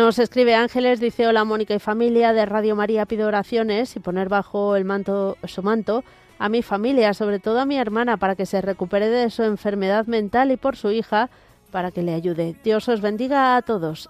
Nos 0.00 0.18
escribe 0.18 0.54
Ángeles, 0.54 0.98
dice 0.98 1.26
hola 1.28 1.44
Mónica 1.44 1.74
y 1.74 1.78
familia 1.78 2.32
de 2.32 2.46
Radio 2.46 2.74
María 2.74 3.04
pido 3.04 3.28
oraciones 3.28 3.94
y 3.96 4.00
poner 4.00 4.30
bajo 4.30 4.74
el 4.74 4.86
manto 4.86 5.36
su 5.44 5.62
manto 5.62 6.04
a 6.38 6.48
mi 6.48 6.62
familia, 6.62 7.12
sobre 7.12 7.38
todo 7.38 7.60
a 7.60 7.66
mi 7.66 7.76
hermana, 7.76 8.16
para 8.16 8.34
que 8.34 8.46
se 8.46 8.62
recupere 8.62 9.10
de 9.10 9.28
su 9.28 9.42
enfermedad 9.42 10.06
mental 10.06 10.52
y 10.52 10.56
por 10.56 10.76
su 10.76 10.90
hija, 10.90 11.28
para 11.70 11.90
que 11.90 12.00
le 12.00 12.14
ayude. 12.14 12.56
Dios 12.64 12.88
os 12.88 13.02
bendiga 13.02 13.58
a 13.58 13.60
todos. 13.60 14.08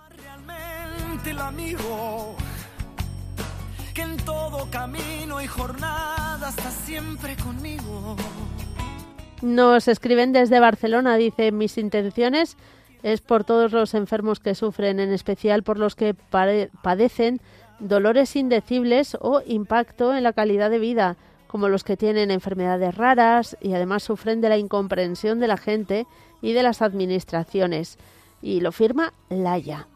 que 3.93 4.03
en 4.03 4.17
todo 4.19 4.71
camino 4.71 5.43
y 5.43 5.49
jornada 5.49 6.51
está 6.51 6.71
siempre 6.71 7.35
conmigo. 7.35 8.15
Nos 9.43 9.89
escriben 9.89 10.33
desde 10.33 10.61
Barcelona, 10.61 11.17
dice 11.17 11.51
mis 11.51 11.77
intenciones 11.79 12.57
es 13.03 13.21
por 13.21 13.45
todos 13.45 13.73
los 13.73 13.95
enfermos 13.95 14.41
que 14.41 14.55
sufren, 14.55 15.01
en 15.01 15.13
especial 15.13 15.63
por 15.63 15.79
los 15.79 15.95
que 15.95 16.15
padecen 16.15 17.41
dolores 17.79 18.37
indecibles 18.37 19.17
o 19.21 19.43
impacto 19.47 20.15
en 20.15 20.23
la 20.23 20.33
calidad 20.33 20.71
de 20.71 20.79
vida, 20.79 21.17
como 21.47 21.69
los 21.69 21.83
que 21.83 21.97
tienen 21.97 22.31
enfermedades 22.31 22.95
raras 22.95 23.57
y 23.61 23.73
además 23.73 24.03
sufren 24.03 24.41
de 24.41 24.49
la 24.49 24.59
incomprensión 24.59 25.41
de 25.41 25.49
la 25.49 25.57
gente 25.57 26.07
y 26.41 26.53
de 26.53 26.63
las 26.63 26.83
administraciones. 26.83 27.99
Y 28.41 28.61
lo 28.61 28.73
firma 28.73 29.13
Laya. 29.29 29.89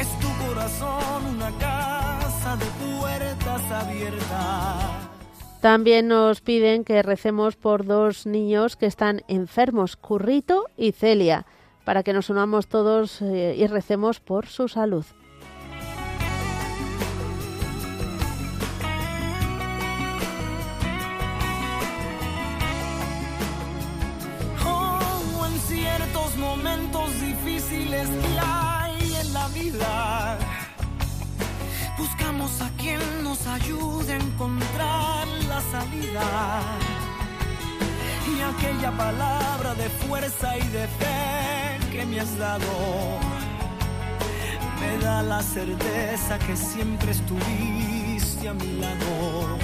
Es 0.00 0.18
tu 0.18 0.46
corazón 0.46 1.26
una 1.36 1.50
casa 1.58 2.56
de 2.56 2.66
puertas 2.66 3.70
abiertas. 3.70 5.01
También 5.62 6.08
nos 6.08 6.40
piden 6.40 6.82
que 6.82 7.02
recemos 7.02 7.54
por 7.54 7.86
dos 7.86 8.26
niños 8.26 8.74
que 8.74 8.86
están 8.86 9.22
enfermos, 9.28 9.94
Currito 9.94 10.66
y 10.76 10.90
Celia, 10.90 11.46
para 11.84 12.02
que 12.02 12.12
nos 12.12 12.30
unamos 12.30 12.66
todos 12.66 13.22
eh, 13.22 13.54
y 13.56 13.64
recemos 13.68 14.18
por 14.18 14.46
su 14.48 14.66
salud. 14.66 15.04
En 25.46 25.58
ciertos 25.60 26.36
momentos 26.38 27.20
difíciles 27.20 28.08
que 28.08 28.38
hay 28.40 29.14
en 29.14 29.32
la 29.32 29.46
vida 29.48 30.41
A 32.42 32.70
quien 32.76 32.98
nos 33.22 33.46
ayude 33.46 34.14
a 34.14 34.16
encontrar 34.16 35.28
la 35.48 35.60
salida. 35.60 36.60
Y 38.26 38.40
aquella 38.40 38.90
palabra 38.90 39.74
de 39.76 39.88
fuerza 39.88 40.58
y 40.58 40.66
de 40.68 40.88
fe 40.88 41.78
que 41.92 42.04
me 42.04 42.18
has 42.18 42.36
dado 42.36 42.66
me 44.80 45.04
da 45.04 45.22
la 45.22 45.40
certeza 45.40 46.36
que 46.40 46.56
siempre 46.56 47.12
estuviste 47.12 48.48
a 48.48 48.54
mi 48.54 48.80
lado. 48.80 49.58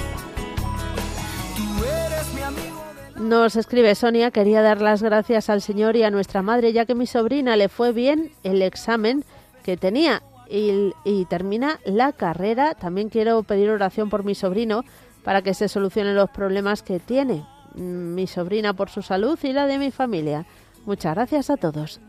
Tú 1.57 1.83
eres 1.83 2.33
mi 2.33 2.41
amigo. 2.41 2.83
Nos 3.17 3.57
escribe 3.57 3.93
Sonia, 3.93 4.31
quería 4.31 4.61
dar 4.61 4.81
las 4.81 5.03
gracias 5.03 5.49
al 5.49 5.61
Señor 5.61 5.97
y 5.97 6.03
a 6.03 6.11
nuestra 6.11 6.41
madre, 6.41 6.71
ya 6.71 6.85
que 6.85 6.95
mi 6.95 7.07
sobrina 7.07 7.57
le 7.57 7.67
fue 7.67 7.91
bien 7.91 8.31
el 8.43 8.61
examen 8.61 9.25
que 9.63 9.75
tenía 9.75 10.23
y, 10.49 11.25
termina 11.25 11.79
la 11.85 12.13
carrera. 12.13 12.73
También 12.73 13.09
quiero 13.09 13.43
pedir 13.43 13.69
oración 13.69 14.09
por 14.09 14.23
mi 14.23 14.35
sobrino 14.35 14.83
para 15.23 15.41
que 15.41 15.53
se 15.53 15.67
solucionen 15.67 16.15
los 16.15 16.29
problemas 16.29 16.81
que 16.81 16.99
tiene 16.99 17.45
mm, 17.75 18.15
mi 18.15 18.27
sobrina 18.27 18.73
por 18.73 18.89
su 18.89 19.01
salud 19.01 19.37
y 19.43 19.53
la 19.53 19.67
de 19.67 19.77
mi 19.77 19.91
familia. 19.91 20.45
Muchas 20.85 21.13
gracias 21.13 21.49
a 21.49 21.57
todos. 21.57 21.99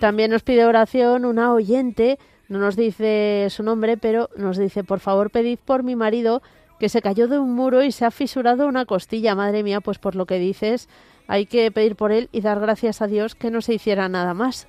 También 0.00 0.32
nos 0.32 0.42
pide 0.42 0.64
oración 0.64 1.24
una 1.24 1.52
oyente, 1.52 2.18
no 2.48 2.58
nos 2.58 2.74
dice 2.74 3.46
su 3.50 3.62
nombre, 3.62 3.96
pero 3.96 4.28
nos 4.36 4.58
dice, 4.58 4.82
por 4.82 4.98
favor, 4.98 5.30
pedid 5.30 5.60
por 5.64 5.84
mi 5.84 5.94
marido 5.94 6.42
que 6.82 6.88
se 6.88 7.00
cayó 7.00 7.28
de 7.28 7.38
un 7.38 7.54
muro 7.54 7.84
y 7.84 7.92
se 7.92 8.04
ha 8.04 8.10
fisurado 8.10 8.66
una 8.66 8.86
costilla. 8.86 9.36
Madre 9.36 9.62
mía, 9.62 9.80
pues 9.80 10.00
por 10.00 10.16
lo 10.16 10.26
que 10.26 10.40
dices, 10.40 10.88
hay 11.28 11.46
que 11.46 11.70
pedir 11.70 11.94
por 11.94 12.10
él 12.10 12.28
y 12.32 12.40
dar 12.40 12.58
gracias 12.58 13.00
a 13.00 13.06
Dios 13.06 13.36
que 13.36 13.52
no 13.52 13.60
se 13.60 13.74
hiciera 13.74 14.08
nada 14.08 14.34
más. 14.34 14.66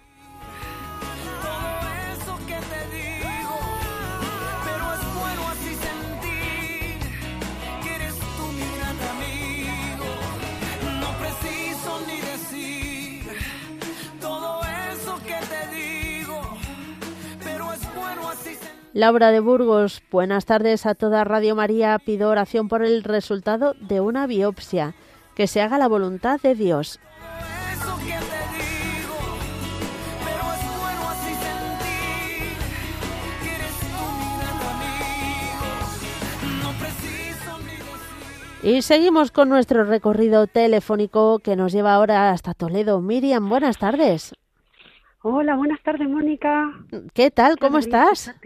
Laura 18.96 19.32
de 19.32 19.40
Burgos, 19.40 20.04
buenas 20.12 20.46
tardes 20.46 20.86
a 20.86 20.94
toda 20.94 21.24
Radio 21.24 21.56
María. 21.56 21.98
Pido 21.98 22.30
oración 22.30 22.68
por 22.68 22.84
el 22.84 23.04
resultado 23.04 23.74
de 23.80 24.00
una 24.02 24.28
biopsia. 24.28 24.94
Que 25.34 25.48
se 25.48 25.62
haga 25.62 25.80
la 25.80 25.88
voluntad 25.88 26.40
de 26.40 26.54
Dios. 26.54 27.00
Y 38.62 38.84
seguimos 38.84 39.32
con 39.32 39.50
nuestro 39.50 39.86
recorrido 39.86 40.46
telefónico 40.46 41.40
que 41.40 41.56
nos 41.56 41.74
lleva 41.74 41.96
ahora 41.96 42.30
hasta 42.30 42.54
Toledo. 42.54 43.02
Miriam, 43.02 43.50
buenas 43.50 43.80
tardes. 43.80 44.36
Hola, 45.26 45.56
buenas 45.56 45.82
tardes, 45.82 46.08
Mónica. 46.10 46.70
¿Qué 47.14 47.32
tal? 47.32 47.58
¿Cómo 47.58 47.80
estás? 47.80 48.36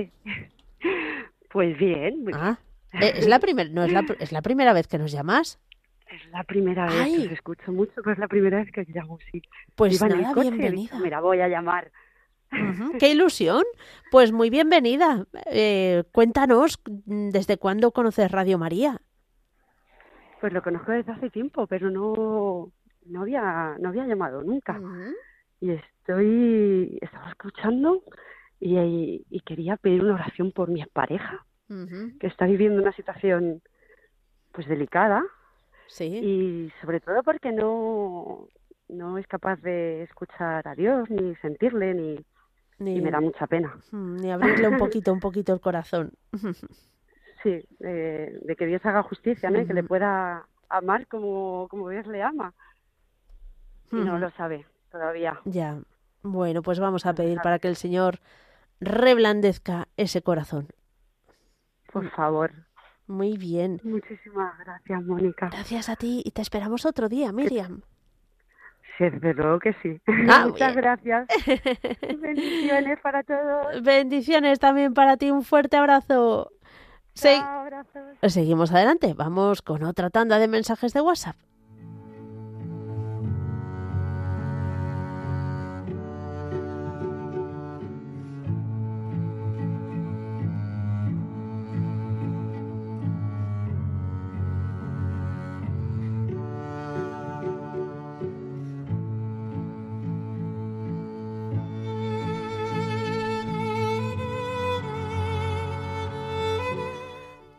Pues 1.50 1.76
bien. 1.80 2.26
Ah, 2.34 2.60
eh, 2.94 3.14
es 3.16 3.28
la 3.28 3.40
primera, 3.40 3.68
no 3.72 3.84
es 3.84 3.92
la, 3.92 4.06
es 4.20 4.32
la 4.32 4.44
primera 4.44 4.74
vez 4.74 4.88
que 4.88 5.00
nos 5.00 5.12
llamas. 5.12 5.60
Es 6.08 6.30
la 6.30 6.44
primera 6.44 6.86
vez 6.86 7.08
que 7.08 7.26
os 7.26 7.32
escucho 7.32 7.72
mucho, 7.72 7.94
pero 7.96 8.12
es 8.12 8.20
la 8.20 8.28
primera 8.28 8.58
vez 8.58 8.72
que 8.72 8.82
os 8.82 8.90
llamo, 8.90 9.18
sí. 9.32 9.42
Pues 9.76 10.00
nada, 10.00 10.34
bienvenida. 10.36 11.00
Mira, 11.00 11.20
voy 11.20 11.40
a 11.40 11.48
llamar 11.48 11.90
¡Qué 13.00 13.10
ilusión! 13.10 13.64
Pues 14.12 14.32
muy 14.32 14.52
bienvenida. 14.52 15.26
Eh, 15.48 16.04
cuéntanos, 16.12 16.80
¿desde 16.86 17.58
cuándo 17.58 17.92
conoces 17.92 18.32
Radio 18.32 18.60
María? 18.60 19.02
Pues 20.40 20.54
lo 20.54 20.62
conozco 20.62 20.92
desde 20.92 21.14
hace 21.14 21.30
tiempo, 21.32 21.66
pero 21.66 21.90
no, 21.90 22.72
no, 23.06 23.22
había, 23.22 23.76
no 23.80 23.90
había 23.90 24.06
llamado 24.06 24.44
nunca. 24.44 24.80
Y 25.60 25.72
estoy, 25.72 26.98
estaba 27.02 27.30
escuchando 27.30 28.04
y, 28.60 29.26
y, 29.30 29.40
quería 29.42 29.78
pedir 29.78 30.04
una 30.04 30.16
oración 30.16 30.52
por 30.52 30.70
mi 30.70 30.84
pareja, 30.86 31.46
que 31.68 32.28
está 32.28 32.46
viviendo 32.46 32.82
una 32.82 32.94
situación 32.94 33.62
pues 34.52 34.68
delicada. 34.68 35.24
Sí. 35.88 36.06
Y 36.06 36.74
sobre 36.82 37.00
todo 37.00 37.24
porque 37.24 37.52
no, 37.52 38.48
no 38.88 39.18
es 39.18 39.28
capaz 39.28 39.58
de 39.62 40.04
escuchar 40.04 40.68
a 40.68 40.76
Dios, 40.76 41.10
ni 41.10 41.36
sentirle, 41.38 41.94
ni, 41.94 42.26
y 42.80 43.02
me 43.02 43.12
da 43.12 43.20
mucha 43.20 43.48
pena. 43.48 43.78
Ni 43.92 44.32
abrirle 44.32 44.68
un 44.68 44.78
poquito, 44.78 45.12
un 45.12 45.20
poquito 45.20 45.54
el 45.54 45.62
corazón. 45.62 46.12
Sí, 47.44 47.64
de 47.80 48.56
que 48.58 48.66
Dios 48.66 48.84
haga 48.84 49.04
justicia, 49.04 49.52
¿no? 49.52 49.66
que 49.66 49.74
le 49.74 49.84
pueda 49.84 50.48
amar 50.70 51.06
como, 51.06 51.68
como 51.70 51.88
Dios 51.88 52.08
le 52.08 52.24
ama. 52.24 52.56
Y 53.92 53.98
no 53.98 54.18
lo 54.18 54.32
sabe 54.32 54.66
todavía. 54.92 55.40
Ya. 55.46 55.80
Bueno, 56.24 56.62
pues 56.62 56.80
vamos 56.80 57.06
a 57.06 57.14
pedir 57.14 57.40
para 57.42 57.60
que 57.60 57.68
el 57.68 57.76
Señor 57.76 58.20
reblandezca 58.80 59.88
ese 59.98 60.22
corazón. 60.22 60.68
Por 61.92 62.10
favor. 62.12 62.52
Muy 63.08 63.38
bien. 63.38 63.80
Muchísimas 63.84 64.58
gracias, 64.60 65.04
Mónica. 65.04 65.50
Gracias 65.50 65.90
a 65.90 65.96
ti 65.96 66.22
y 66.26 66.32
te 66.32 66.42
esperamos 66.42 66.86
otro 66.86 67.08
día, 67.08 67.32
Miriam. 67.32 67.82
Sí, 68.98 69.10
desde 69.10 69.34
luego 69.34 69.60
que 69.60 69.74
sí. 69.82 70.02
Ah, 70.30 70.46
Muchas 70.48 70.76
gracias. 70.76 71.28
Bendiciones 72.20 73.00
para 73.00 73.24
todos. 73.24 73.82
Bendiciones 73.82 74.60
también 74.60 74.94
para 74.94 75.18
ti. 75.18 75.32
Un 75.32 75.44
fuerte 75.44 75.78
abrazo. 75.78 76.52
Seguimos 78.24 78.72
adelante. 78.72 79.14
Vamos 79.14 79.62
con 79.62 79.84
otra 79.84 80.10
tanda 80.10 80.38
de 80.40 80.48
mensajes 80.48 80.94
de 80.94 81.02
WhatsApp. 81.02 81.36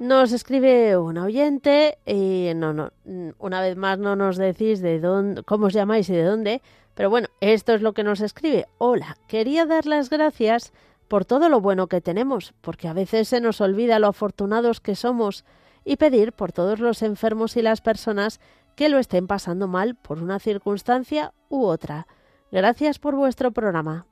Nos 0.09 0.33
escribe 0.33 0.97
un 0.97 1.19
oyente 1.19 1.99
y 2.07 2.53
no, 2.57 2.73
no, 2.73 2.93
una 3.39 3.61
vez 3.61 3.77
más 3.77 3.99
no 3.99 4.17
nos 4.17 4.39
decís 4.39 4.81
de 4.81 5.01
dónde, 5.01 5.43
cómo 5.43 5.67
os 5.67 5.75
llamáis 5.75 6.09
y 6.09 6.15
de 6.15 6.25
dónde, 6.25 6.63
pero 6.95 7.11
bueno, 7.11 7.29
esto 7.43 7.75
es 7.75 7.83
lo 7.83 7.93
que 7.93 8.05
nos 8.05 8.23
escribe. 8.23 8.65
Hola, 8.79 9.19
quería 9.29 9.67
dar 9.67 9.85
las 9.85 10.09
gracias 10.09 10.73
por 11.09 11.27
todo 11.27 11.51
lo 11.51 11.61
bueno 11.61 11.89
que 11.89 12.01
tenemos, 12.01 12.55
porque 12.63 12.89
a 12.89 12.95
veces 12.95 13.29
se 13.29 13.43
nos 13.43 13.61
olvida 13.61 13.99
lo 13.99 14.07
afortunados 14.07 14.81
que 14.81 14.95
somos 14.95 15.45
y 15.85 15.97
pedir 15.97 16.33
por 16.33 16.53
todos 16.53 16.81
los 16.81 17.03
enfermos 17.03 17.59
y 17.59 17.61
las 17.61 17.83
personas 17.83 18.41
que 18.77 18.89
lo 18.89 18.99
estén 18.99 19.27
pasando 19.27 19.69
mal 19.69 19.95
por 19.95 20.23
una 20.23 20.39
circunstancia 20.39 21.35
u 21.51 21.67
otra. 21.67 22.07
Gracias 22.51 22.99
por 22.99 23.15
vuestro 23.15 23.51
programa. 23.51 24.07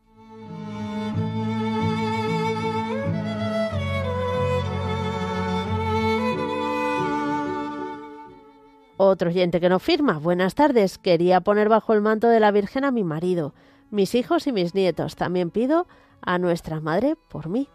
Otro 8.99 9.29
oyente 9.29 9.61
que 9.61 9.69
no 9.69 9.79
firma. 9.79 10.19
Buenas 10.19 10.55
tardes. 10.55 10.97
Quería 10.97 11.43
poner 11.43 11.69
bajo 11.69 11.93
el 11.93 12.01
manto 12.01 12.29
de 12.29 12.41
la 12.41 12.51
Virgen 12.51 12.85
a 12.85 12.91
mi 12.91 13.05
marido, 13.05 13.55
mis 13.91 14.15
hijos 14.15 14.47
y 14.47 14.53
mis 14.53 14.75
nietos. 14.75 15.17
También 15.17 15.51
pido 15.51 15.87
a 16.23 16.39
nuestra 16.39 16.81
Madre 16.81 17.17
por 17.29 17.49
mí. 17.49 17.69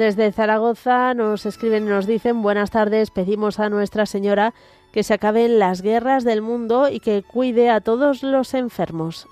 Desde 0.00 0.32
Zaragoza 0.32 1.12
nos 1.12 1.44
escriben 1.44 1.84
y 1.84 1.90
nos 1.90 2.06
dicen 2.06 2.40
buenas 2.40 2.70
tardes, 2.70 3.10
pedimos 3.10 3.60
a 3.60 3.68
Nuestra 3.68 4.06
Señora 4.06 4.54
que 4.92 5.02
se 5.02 5.14
acaben 5.14 5.58
las 5.58 5.82
guerras 5.82 6.24
del 6.24 6.42
mundo 6.42 6.88
y 6.88 7.00
que 7.00 7.22
cuide 7.22 7.70
a 7.70 7.80
todos 7.80 8.22
los 8.22 8.54
enfermos. 8.54 9.28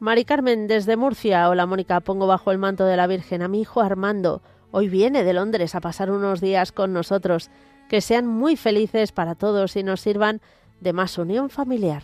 Mari 0.00 0.24
Carmen 0.24 0.66
desde 0.66 0.96
Murcia. 0.96 1.50
Hola 1.50 1.66
Mónica, 1.66 2.00
pongo 2.00 2.26
bajo 2.26 2.50
el 2.50 2.58
manto 2.58 2.86
de 2.86 2.96
la 2.96 3.06
Virgen 3.06 3.42
a 3.42 3.48
mi 3.48 3.60
hijo 3.60 3.82
Armando. 3.82 4.40
Hoy 4.70 4.88
viene 4.88 5.24
de 5.24 5.34
Londres 5.34 5.74
a 5.74 5.80
pasar 5.82 6.10
unos 6.10 6.40
días 6.40 6.72
con 6.72 6.94
nosotros. 6.94 7.50
Que 7.90 8.00
sean 8.00 8.26
muy 8.26 8.56
felices 8.56 9.12
para 9.12 9.34
todos 9.34 9.76
y 9.76 9.82
nos 9.82 10.00
sirvan 10.00 10.40
de 10.80 10.94
más 10.94 11.18
unión 11.18 11.50
familiar. 11.50 12.02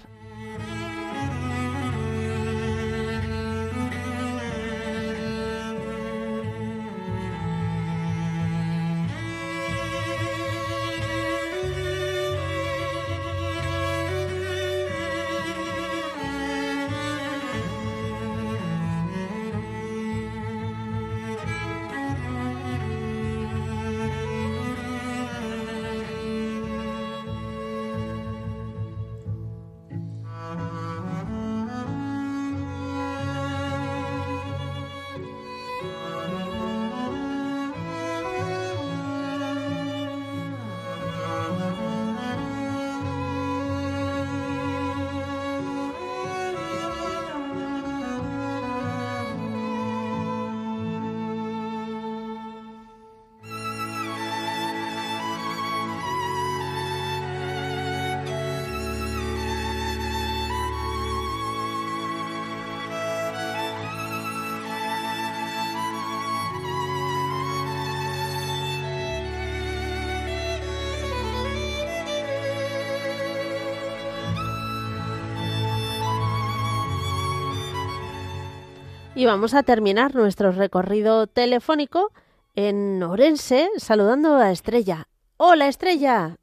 Y 79.17 79.25
vamos 79.25 79.55
a 79.55 79.63
terminar 79.63 80.15
nuestro 80.15 80.53
recorrido 80.53 81.27
telefónico 81.27 82.13
en 82.55 83.03
Orense 83.03 83.71
saludando 83.79 84.37
a 84.37 84.51
Estrella. 84.51 85.07
Hola 85.39 85.69
Estrella. 85.69 86.37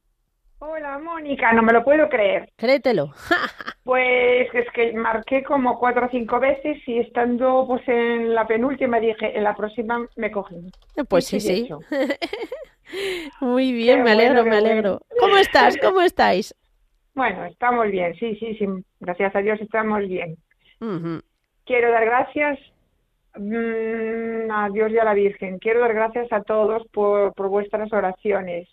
Hola 0.58 0.98
Mónica, 0.98 1.54
no 1.54 1.62
me 1.62 1.72
lo 1.72 1.84
puedo 1.84 2.10
creer. 2.10 2.50
Créetelo. 2.56 3.14
pues 3.84 4.48
es 4.56 4.66
que 4.74 4.92
marqué 4.94 5.44
como 5.44 5.78
cuatro 5.78 6.08
o 6.08 6.10
cinco 6.10 6.40
veces 6.40 6.78
y 6.88 6.98
estando 6.98 7.66
pues 7.68 7.88
en 7.88 8.34
la 8.34 8.48
penúltima 8.48 9.00
dije, 9.00 9.38
en 9.38 9.44
la 9.44 9.56
próxima 9.56 10.08
me 10.16 10.32
cogen. 10.32 10.72
Pues 11.08 11.28
sí, 11.28 11.40
sí. 11.40 11.70
Muy 13.40 13.72
bien, 13.72 14.02
me 14.02 14.14
alegro, 14.14 14.44
me 14.46 14.58
alegro. 14.58 15.00
¿Cómo 15.20 15.38
estás? 15.38 15.78
¿Cómo 15.78 16.02
estáis? 16.02 16.56
Bueno, 17.14 17.46
estamos 17.46 17.92
bien, 17.92 18.16
sí, 18.16 18.36
sí, 18.38 18.56
sí. 18.56 18.66
Gracias 19.00 19.36
a 19.36 19.40
Dios 19.42 19.62
estamos 19.62 20.00
bien 20.08 20.38
quiero 21.66 21.92
dar 21.92 22.06
gracias 22.06 22.60
mm, 23.36 24.52
a 24.52 24.70
Dios 24.72 24.92
y 24.92 24.98
a 24.98 25.04
la 25.04 25.14
Virgen. 25.14 25.60
Quiero 25.60 25.80
dar 25.82 25.94
gracias 25.94 26.32
a 26.32 26.42
todos 26.42 26.88
por, 26.88 27.34
por 27.34 27.50
vuestras 27.50 27.92
oraciones. 27.92 28.68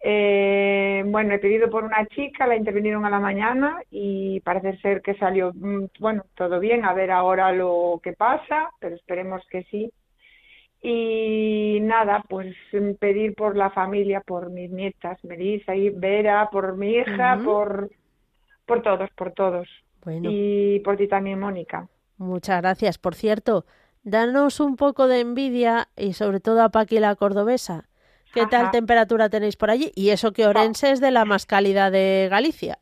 Eh, 0.00 1.02
bueno, 1.06 1.34
he 1.34 1.38
pedido 1.38 1.68
por 1.68 1.82
una 1.82 2.06
chica, 2.06 2.46
la 2.46 2.56
intervinieron 2.56 3.04
a 3.04 3.10
la 3.10 3.18
mañana 3.18 3.80
y 3.90 4.40
parece 4.40 4.76
ser 4.78 5.02
que 5.02 5.14
salió, 5.14 5.52
mm, 5.52 5.86
bueno, 5.98 6.24
todo 6.34 6.60
bien, 6.60 6.84
a 6.84 6.94
ver 6.94 7.10
ahora 7.10 7.52
lo 7.52 8.00
que 8.02 8.12
pasa, 8.12 8.70
pero 8.78 8.94
esperemos 8.94 9.42
que 9.50 9.64
sí. 9.64 9.90
Y 10.80 11.80
nada, 11.82 12.22
pues 12.28 12.54
mm, 12.72 12.92
pedir 13.00 13.34
por 13.34 13.56
la 13.56 13.70
familia, 13.70 14.20
por 14.20 14.50
mis 14.50 14.70
nietas, 14.70 15.22
Melissa 15.24 15.74
y 15.74 15.90
Vera, 15.90 16.48
por 16.50 16.76
mi 16.76 16.92
hija, 16.92 17.38
por, 17.44 17.90
por 18.66 18.82
todos, 18.82 19.10
por 19.16 19.32
todos. 19.32 19.68
Y 20.06 20.80
por 20.80 20.96
ti 20.96 21.08
también, 21.08 21.38
Mónica. 21.38 21.88
Muchas 22.16 22.60
gracias. 22.60 22.98
Por 22.98 23.14
cierto, 23.14 23.64
danos 24.02 24.60
un 24.60 24.76
poco 24.76 25.06
de 25.06 25.20
envidia 25.20 25.88
y 25.96 26.12
sobre 26.14 26.40
todo 26.40 26.62
a 26.62 26.70
Paqui 26.70 26.98
la 26.98 27.14
cordobesa. 27.14 27.88
¿Qué 28.34 28.46
tal 28.46 28.70
temperatura 28.70 29.28
tenéis 29.28 29.56
por 29.56 29.70
allí? 29.70 29.90
Y 29.94 30.10
eso 30.10 30.32
que 30.32 30.46
Orense 30.46 30.90
es 30.90 31.00
de 31.00 31.10
la 31.10 31.24
más 31.24 31.46
cálida 31.46 31.90
de 31.90 32.28
Galicia. 32.30 32.78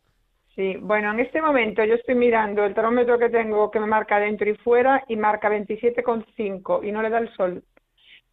Sí, 0.55 0.77
bueno, 0.81 1.13
en 1.13 1.21
este 1.21 1.43
momento 1.43 1.85
yo 1.85 1.95
estoy 1.95 2.15
mirando 2.15 2.65
el 2.65 2.75
termómetro 2.75 3.19
que 3.19 3.29
tengo 3.29 3.71
que 3.71 3.79
me 3.79 3.87
marca 3.87 4.19
dentro 4.19 4.49
y 4.49 4.55
fuera 4.57 5.05
y 5.07 5.17
marca 5.17 5.51
27,5 5.51 6.83
y 6.83 6.93
no 6.93 7.03
le 7.03 7.11
da 7.11 7.19
el 7.19 7.33
sol. 7.35 7.63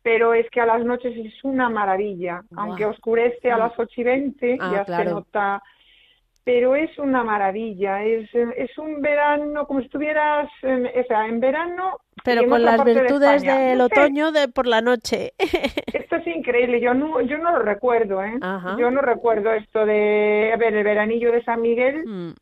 Pero 0.02 0.34
es 0.34 0.50
que 0.50 0.62
a 0.62 0.66
las 0.66 0.84
noches 0.86 1.16
es 1.18 1.44
una 1.44 1.70
maravilla, 1.70 2.42
aunque 2.56 2.86
oscurece 2.86 3.52
a 3.52 3.58
mm. 3.58 3.60
las 3.60 3.74
8 3.78 4.02
y 4.02 4.04
20, 4.04 4.58
ah, 4.60 4.72
ya 4.72 4.98
se 4.98 5.06
nota 5.06 5.62
pero 6.44 6.76
es 6.76 6.98
una 7.00 7.24
maravilla, 7.24 8.04
es, 8.04 8.30
es 8.34 8.78
un 8.78 9.02
verano 9.02 9.66
como 9.66 9.80
si 9.80 9.86
estuvieras, 9.86 10.50
en, 10.62 10.86
o 10.88 11.04
sea, 11.08 11.26
en 11.28 11.40
verano... 11.40 12.00
Pero 12.26 12.48
con 12.48 12.64
las 12.64 12.84
virtudes 12.84 13.42
del 13.42 13.82
otoño 13.82 14.32
de 14.32 14.48
por 14.48 14.68
la 14.68 14.82
noche. 14.82 15.34
Esto 15.94 16.18
es 16.18 16.28
increíble, 16.28 16.82
yo 16.82 16.94
no, 16.94 17.22
yo 17.22 17.38
no 17.38 17.52
lo 17.52 17.60
recuerdo, 17.60 18.24
¿eh? 18.24 18.38
Yo 18.78 18.92
no 18.92 19.02
recuerdo 19.02 19.52
esto 19.54 19.86
de, 19.86 20.52
a 20.54 20.58
ver, 20.58 20.76
el 20.76 20.84
veranillo 20.84 21.32
de 21.32 21.44
San 21.44 21.62
Miguel, 21.62 22.04
mm. 22.06 22.34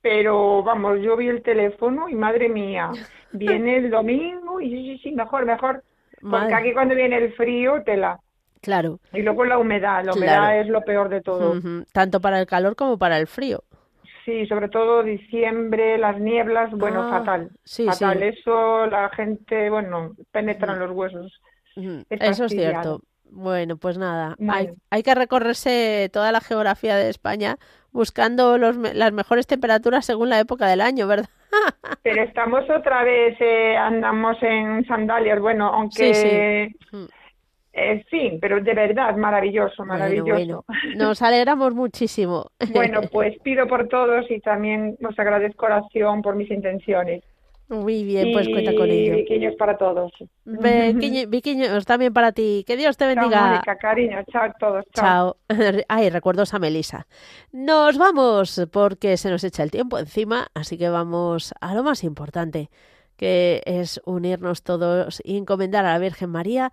pero 0.00 0.62
vamos, 0.62 1.00
yo 1.02 1.16
vi 1.16 1.28
el 1.28 1.42
teléfono 1.42 2.08
y 2.08 2.14
madre 2.14 2.48
mía, 2.48 2.90
viene 3.32 3.76
el 3.76 3.90
domingo 3.90 4.60
y 4.60 4.70
sí, 4.70 4.76
sí, 4.76 4.98
sí, 5.02 5.12
mejor, 5.12 5.44
mejor, 5.44 5.82
porque 6.20 6.54
aquí 6.54 6.72
cuando 6.72 6.94
viene 6.94 7.18
el 7.18 7.32
frío, 7.34 7.82
tela. 7.84 8.18
Claro. 8.60 9.00
Y 9.12 9.22
luego 9.22 9.44
la 9.44 9.58
humedad, 9.58 10.04
la 10.04 10.12
humedad 10.12 10.60
es 10.60 10.68
lo 10.68 10.82
peor 10.82 11.08
de 11.08 11.20
todo. 11.20 11.54
Tanto 11.92 12.20
para 12.20 12.40
el 12.40 12.46
calor 12.46 12.76
como 12.76 12.98
para 12.98 13.18
el 13.18 13.26
frío. 13.26 13.62
Sí, 14.24 14.44
sobre 14.46 14.68
todo 14.68 15.04
diciembre, 15.04 15.98
las 15.98 16.18
nieblas, 16.18 16.70
bueno, 16.72 17.02
ah, 17.02 17.18
fatal. 17.20 17.50
Sí, 17.62 17.86
fatal. 17.86 18.22
Eso 18.24 18.86
la 18.86 19.08
gente, 19.10 19.70
bueno, 19.70 20.16
penetra 20.32 20.72
en 20.72 20.80
los 20.80 20.90
huesos. 20.90 21.40
Eso 22.10 22.46
es 22.46 22.52
cierto. 22.52 23.02
Bueno, 23.30 23.76
pues 23.76 23.98
nada, 23.98 24.34
hay, 24.48 24.70
hay, 24.88 25.02
que 25.02 25.14
recorrerse 25.14 26.08
toda 26.12 26.32
la 26.32 26.40
geografía 26.40 26.96
de 26.96 27.10
España 27.10 27.58
buscando 27.92 28.56
los, 28.56 28.76
las 28.76 29.12
mejores 29.12 29.46
temperaturas 29.46 30.06
según 30.06 30.28
la 30.28 30.38
época 30.38 30.66
del 30.68 30.80
año, 30.80 31.06
¿verdad? 31.06 31.28
Pero 32.02 32.22
estamos 32.22 32.68
otra 32.70 33.02
vez, 33.04 33.36
eh, 33.40 33.76
andamos 33.76 34.36
en 34.42 34.86
sandalias, 34.86 35.40
bueno, 35.40 35.68
aunque 35.68 36.72
eh, 37.78 38.02
sí, 38.10 38.38
pero 38.40 38.58
de 38.58 38.72
verdad, 38.72 39.14
maravilloso, 39.16 39.84
maravilloso. 39.84 40.64
Nos 40.96 41.20
alegramos 41.20 41.74
muchísimo. 41.74 42.46
bueno, 42.72 43.02
pues 43.12 43.38
pido 43.42 43.66
por 43.66 43.86
todos 43.88 44.30
y 44.30 44.40
también 44.40 44.96
os 45.06 45.18
agradezco 45.18 45.66
oración 45.66 46.22
por 46.22 46.36
mis 46.36 46.50
intenciones. 46.50 47.22
Muy 47.68 48.04
bien, 48.04 48.32
pues 48.32 48.48
cuenta 48.48 48.74
con 48.74 48.88
ello. 48.88 49.16
Viquiños 49.16 49.56
para 49.56 49.76
todos. 49.76 50.10
Viquiños 50.44 51.84
también 51.84 52.14
para 52.14 52.32
ti. 52.32 52.64
Que 52.66 52.76
Dios 52.76 52.96
te 52.96 53.08
bendiga. 53.08 53.30
Chao, 53.30 53.48
Mónica, 53.48 53.76
cariño. 53.76 54.18
Chao 54.32 54.44
a 54.44 54.52
todos. 54.52 54.84
Chao. 54.94 55.36
chao. 55.48 55.58
Ay, 55.88 56.08
recuerdos 56.08 56.54
a 56.54 56.58
Melisa. 56.58 57.06
Nos 57.52 57.98
vamos 57.98 58.66
porque 58.72 59.18
se 59.18 59.28
nos 59.28 59.44
echa 59.44 59.62
el 59.62 59.70
tiempo 59.70 59.98
encima, 59.98 60.46
así 60.54 60.78
que 60.78 60.88
vamos 60.88 61.52
a 61.60 61.74
lo 61.74 61.82
más 61.82 62.04
importante, 62.04 62.70
que 63.16 63.62
es 63.66 64.00
unirnos 64.06 64.62
todos 64.62 65.20
y 65.24 65.36
encomendar 65.36 65.84
a 65.84 65.92
la 65.92 65.98
Virgen 65.98 66.30
María 66.30 66.72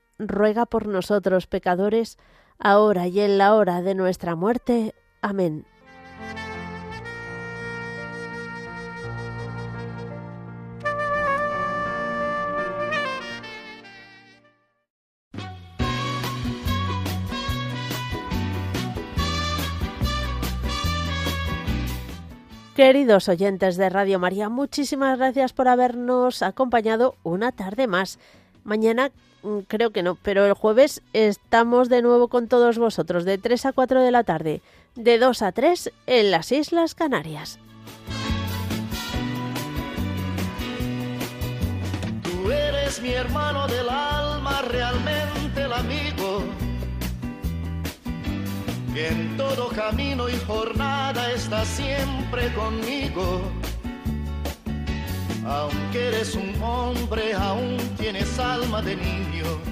ruega 0.27 0.65
por 0.65 0.87
nosotros 0.87 1.47
pecadores, 1.47 2.17
ahora 2.59 3.07
y 3.07 3.19
en 3.19 3.37
la 3.37 3.55
hora 3.55 3.81
de 3.81 3.95
nuestra 3.95 4.35
muerte. 4.35 4.93
Amén. 5.21 5.65
Queridos 22.75 23.29
oyentes 23.29 23.77
de 23.77 23.89
Radio 23.89 24.17
María, 24.17 24.49
muchísimas 24.49 25.15
gracias 25.15 25.53
por 25.53 25.67
habernos 25.67 26.41
acompañado 26.41 27.15
una 27.21 27.51
tarde 27.51 27.85
más. 27.85 28.17
Mañana 28.63 29.11
creo 29.67 29.91
que 29.91 30.03
no, 30.03 30.15
pero 30.15 30.45
el 30.45 30.53
jueves 30.53 31.01
estamos 31.13 31.89
de 31.89 32.01
nuevo 32.01 32.27
con 32.27 32.47
todos 32.47 32.77
vosotros 32.77 33.25
de 33.25 33.37
3 33.37 33.67
a 33.67 33.73
4 33.73 34.01
de 34.01 34.11
la 34.11 34.23
tarde, 34.23 34.61
de 34.95 35.17
2 35.17 35.41
a 35.41 35.51
3 35.51 35.91
en 36.07 36.31
las 36.31 36.51
Islas 36.51 36.95
Canarias. 36.95 37.59
Tú 42.23 42.51
eres 42.51 43.01
mi 43.01 43.11
hermano 43.11 43.67
del 43.67 43.89
alma, 43.89 44.61
realmente 44.63 45.63
el 45.63 45.73
amigo, 45.73 46.43
que 48.93 49.07
en 49.07 49.37
todo 49.37 49.69
camino 49.69 50.29
y 50.29 50.37
jornada 50.45 51.31
está 51.31 51.63
siempre 51.65 52.53
conmigo 52.53 53.41
aunque 55.45 56.07
eres 56.07 56.35
un 56.35 56.61
hombre, 56.61 57.33
aún 57.33 57.77
tienes 57.97 58.37
alma 58.39 58.81
de 58.81 58.95
niño 58.95 59.70